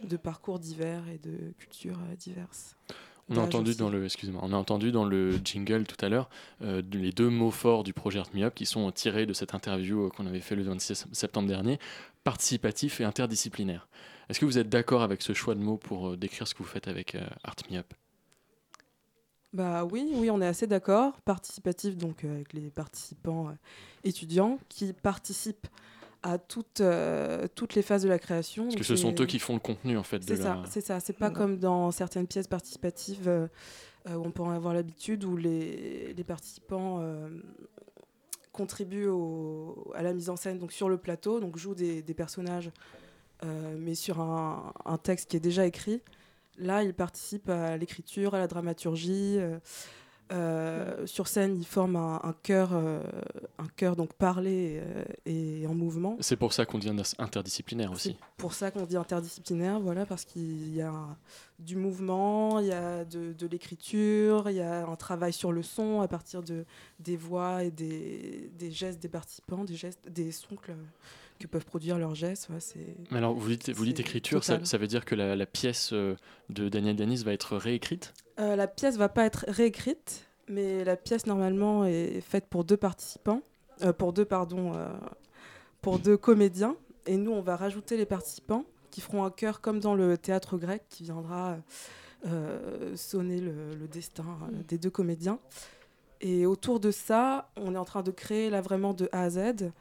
[0.07, 2.75] de parcours divers et de cultures diverses.
[3.29, 4.07] On a, entendu dans le,
[4.41, 6.29] on a entendu dans le jingle tout à l'heure
[6.61, 9.53] euh, les deux mots forts du projet Art Me Up qui sont tirés de cette
[9.53, 11.79] interview euh, qu'on avait fait le 26 septembre dernier,
[12.23, 13.87] participatif et interdisciplinaire.
[14.29, 16.59] Est-ce que vous êtes d'accord avec ce choix de mots pour euh, décrire ce que
[16.59, 17.93] vous faites avec Art Me Up?
[19.53, 21.19] Bah oui, oui, on est assez d'accord.
[21.21, 23.53] Participatif, donc avec les participants
[24.03, 25.67] étudiants qui participent
[26.23, 28.65] à toutes, euh, toutes les phases de la création.
[28.65, 30.23] Parce que ce sont eux qui font le contenu en fait.
[30.23, 30.99] C'est ça, c'est ça.
[30.99, 33.47] C'est pas comme dans certaines pièces participatives euh,
[34.07, 37.03] euh, où on peut en avoir l'habitude, où les, les participants
[38.51, 42.13] contribuent au, à la mise en scène donc sur le plateau, donc jouent des, des
[42.13, 42.69] personnages,
[43.77, 46.01] mais sur un, un, texte qui est déjà écrit.
[46.57, 49.39] Là, ils participent à l'écriture, à la dramaturgie.
[50.31, 53.03] Euh, sur scène, ils forment un, euh,
[53.57, 56.15] un chœur donc parlé euh, et en mouvement.
[56.21, 58.15] C'est pour ça qu'on dit interdisciplinaire aussi.
[58.37, 60.93] Pour ça qu'on dit interdisciplinaire, voilà, parce qu'il y a
[61.59, 65.63] du mouvement, il y a de, de l'écriture, il y a un travail sur le
[65.63, 66.65] son à partir de
[66.99, 70.71] des voix et des, des gestes des participants, des gestes, des sons que,
[71.47, 72.49] peuvent produire leurs gestes.
[73.11, 75.93] Mais alors, vous dites, vous dites écriture, ça, ça, veut dire que la, la pièce
[75.93, 78.13] de Daniel Danis va être réécrite?
[78.41, 82.77] Euh, la pièce va pas être réécrite, mais la pièce normalement est faite pour deux
[82.77, 83.41] participants,
[83.83, 84.87] euh, pour deux pardon, euh,
[85.81, 86.75] pour deux comédiens,
[87.05, 90.57] et nous on va rajouter les participants qui feront un chœur comme dans le théâtre
[90.57, 91.57] grec qui viendra
[92.95, 94.37] sonner le, destin
[94.67, 95.39] des deux comédiens.
[96.19, 99.29] Et autour de ça, on est en train de créer là vraiment de A à
[99.31, 99.71] Z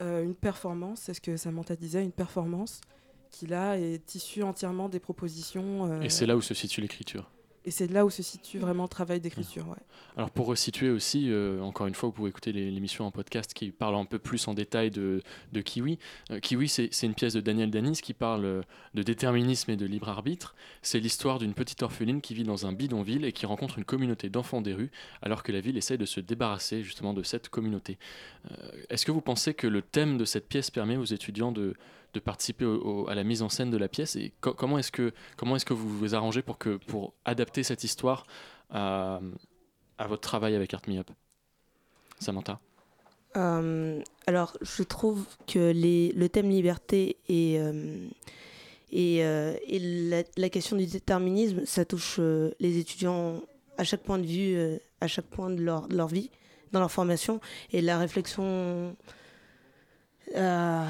[0.00, 2.80] une performance, c'est ce que Samantha disait, une performance
[3.30, 6.00] qui là est issue entièrement des propositions.
[6.02, 7.30] Et c'est là où se situe l'écriture
[7.64, 9.76] et c'est là où se situe vraiment le travail d'écriture.
[10.16, 13.70] Alors pour resituer aussi, euh, encore une fois, vous pouvez écouter l'émission en podcast qui
[13.70, 15.98] parle un peu plus en détail de, de Kiwi.
[16.30, 18.62] Euh, Kiwi, c'est une pièce de Daniel Danis qui parle euh,
[18.94, 20.54] de déterminisme et de libre arbitre.
[20.80, 24.30] C'est l'histoire d'une petite orpheline qui vit dans un bidonville et qui rencontre une communauté
[24.30, 24.90] d'enfants des rues,
[25.20, 27.98] alors que la ville essaie de se débarrasser justement de cette communauté.
[28.88, 31.74] Est-ce que vous pensez que le thème de cette pièce permet aux étudiants de
[32.12, 32.66] de participer
[33.08, 35.74] à la mise en scène de la pièce et comment est-ce que comment est-ce que
[35.74, 38.26] vous vous arrangez pour que pour adapter cette histoire
[38.70, 39.20] à,
[40.08, 41.10] votre travail avec Art Me Up?
[42.18, 42.60] Samantha?
[43.36, 48.08] Euh, alors je trouve que les, le thème liberté et euh,
[48.92, 49.54] et, euh,
[50.36, 53.40] la, question du déterminisme ça touche les étudiants
[53.78, 54.58] à chaque point de vue
[55.00, 56.30] à chaque point de leur, de leur vie
[56.72, 57.40] dans leur formation.
[57.72, 58.96] Et la réflexion
[60.34, 60.88] ah,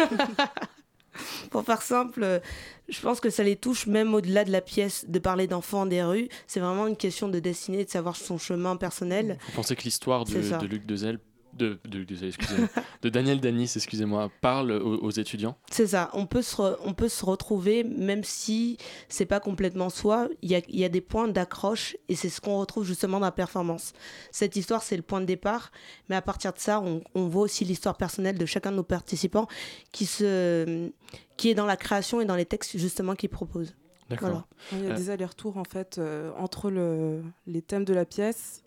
[1.50, 2.40] Pour faire simple,
[2.88, 6.02] je pense que ça les touche même au-delà de la pièce, de parler d'enfants des
[6.02, 6.28] rues.
[6.46, 9.38] C'est vraiment une question de destinée, de savoir son chemin personnel.
[9.46, 11.20] Vous pensez que l'histoire de, de, Luc Dezel
[11.56, 11.78] de,
[13.02, 17.24] de, Daniel Danis, excusez-moi, parle aux, étudiants C'est ça, on peut, se on peut se
[17.24, 18.78] retrouver, même si
[19.08, 22.40] c'est pas complètement soi, il y a, y a, des points d'accroche et c'est ce
[22.40, 23.92] qu'on retrouve justement dans la performance.
[24.30, 25.70] Cette histoire, c'est le point de départ,
[26.08, 28.82] mais à partir de ça, on, on voit aussi l'histoire personnelle de chacun de nos
[28.82, 29.46] participants
[29.92, 30.90] qui, se,
[31.36, 33.74] qui est dans la création et dans les textes justement qu'ils proposent.
[34.10, 34.46] D'accord.
[34.72, 38.04] Il y a euh, des allers-retours en fait euh, entre le, les thèmes de la
[38.04, 38.63] pièce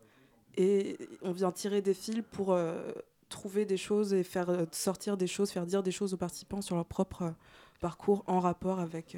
[0.57, 2.91] et on vient tirer des fils pour euh,
[3.29, 6.61] trouver des choses et faire euh, sortir des choses, faire dire des choses aux participants
[6.61, 7.31] sur leur propre euh,
[7.79, 9.15] parcours en rapport avec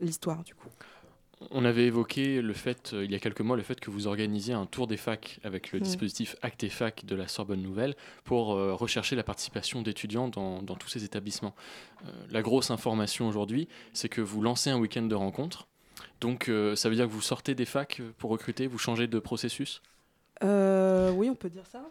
[0.00, 0.68] l'histoire du coup.
[1.50, 4.54] On avait évoqué le fait, il y a quelques mois, le fait que vous organisiez
[4.54, 5.82] un tour des facs avec le mm.
[5.82, 10.88] dispositif Acte Fac de la Sorbonne Nouvelle pour rechercher la participation d'étudiants dans, dans, tous
[10.88, 11.54] ces établissements.
[12.30, 15.68] la grosse information aujourd'hui, c'est que vous lancez un week-end de rencontres.
[16.20, 19.80] Donc ça veut dire que vous sortez des facs pour recruter, vous changez de processus?
[20.42, 21.82] Euh, oui, on peut dire ça.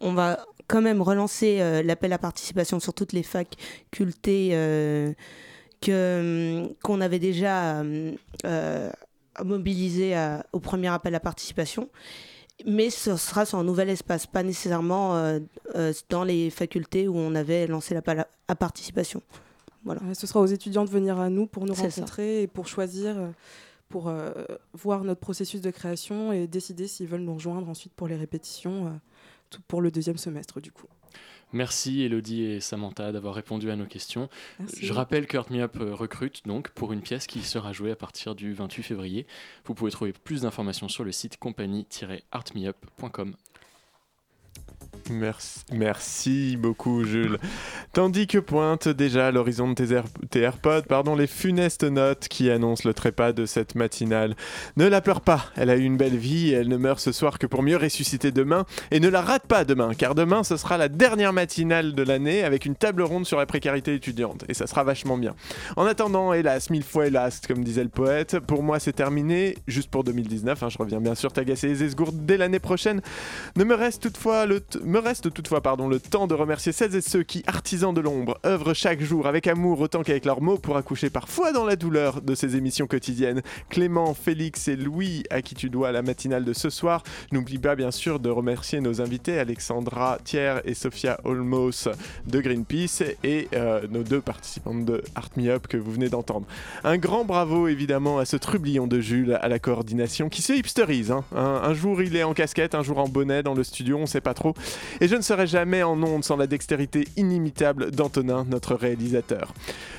[0.00, 5.12] On va quand même relancer euh, l'appel à participation sur toutes les facultés euh,
[5.88, 7.82] hum, qu'on avait déjà
[9.44, 10.14] mobilisées
[10.52, 11.88] au premier appel à participation.
[12.66, 15.38] Mais ce sera sur un nouvel espace, pas nécessairement
[16.10, 19.22] dans les facultés où on avait lancé l'appel à, participation.
[19.82, 20.02] Voilà.
[20.12, 23.16] ce sera aux étudiants de venir à nous pour nous rencontrer et pour choisir
[23.90, 24.32] pour euh,
[24.72, 28.86] voir notre processus de création et décider s'ils veulent nous rejoindre ensuite pour les répétitions
[28.86, 28.90] euh,
[29.50, 30.86] tout pour le deuxième semestre du coup.
[31.52, 34.30] Merci Elodie et Samantha d'avoir répondu à nos questions.
[34.80, 37.90] Je rappelle que Heart Me Up euh, recrute donc pour une pièce qui sera jouée
[37.90, 39.26] à partir du 28 février.
[39.64, 43.34] Vous pouvez trouver plus d'informations sur le site compagnie-artmeup.com.
[45.10, 47.38] Merci, merci beaucoup, Jules.
[47.92, 52.88] Tandis que pointe déjà à l'horizon de tes, AirPods, pardon, les funestes notes qui annoncent
[52.88, 54.36] le trépas de cette matinale.
[54.76, 57.10] Ne la pleure pas, elle a eu une belle vie et elle ne meurt ce
[57.10, 58.64] soir que pour mieux ressusciter demain.
[58.92, 62.44] Et ne la rate pas demain, car demain ce sera la dernière matinale de l'année
[62.44, 64.44] avec une table ronde sur la précarité étudiante.
[64.48, 65.34] Et ça sera vachement bien.
[65.76, 69.90] En attendant, hélas, mille fois hélas, comme disait le poète, pour moi c'est terminé, juste
[69.90, 70.62] pour 2019.
[70.62, 73.00] Hein, je reviens bien sûr t'agacer les esgourdes dès l'année prochaine.
[73.56, 74.60] Ne me reste toutefois le
[75.00, 78.74] reste toutefois pardon, le temps de remercier celles et ceux qui, artisans de l'ombre, œuvrent
[78.74, 82.34] chaque jour avec amour autant qu'avec leurs mots pour accoucher parfois dans la douleur de
[82.34, 83.42] ces émissions quotidiennes.
[83.68, 87.02] Clément, Félix et Louis, à qui tu dois la matinale de ce soir.
[87.32, 91.88] N'oublie pas bien sûr de remercier nos invités, Alexandra Thiers et Sophia Olmos
[92.26, 96.46] de Greenpeace et euh, nos deux participantes de Art Me Up que vous venez d'entendre.
[96.84, 101.10] Un grand bravo évidemment à ce trublion de Jules à la coordination qui se hipsterise.
[101.10, 101.24] Hein.
[101.34, 104.20] Un, jour il est en casquette, un jour en bonnet dans le studio, on sait
[104.20, 104.54] pas trop.
[105.00, 109.54] Et je ne serai jamais en onde sans la dextérité inimitable d'Antonin, notre réalisateur.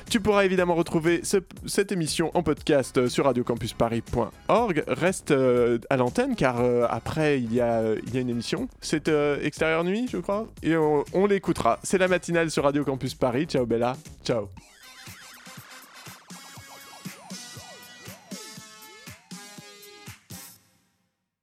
[0.09, 1.21] Tu pourras évidemment retrouver
[1.65, 4.83] cette émission en podcast sur radiocampusparis.org.
[4.87, 8.67] Reste euh, à l'antenne car euh, après il y, a, il y a une émission.
[8.81, 10.47] C'est euh, Extérieur Nuit, je crois.
[10.63, 11.79] Et on, on l'écoutera.
[11.83, 13.45] C'est la matinale sur Radio Campus Paris.
[13.45, 13.95] Ciao Bella.
[14.25, 14.49] Ciao.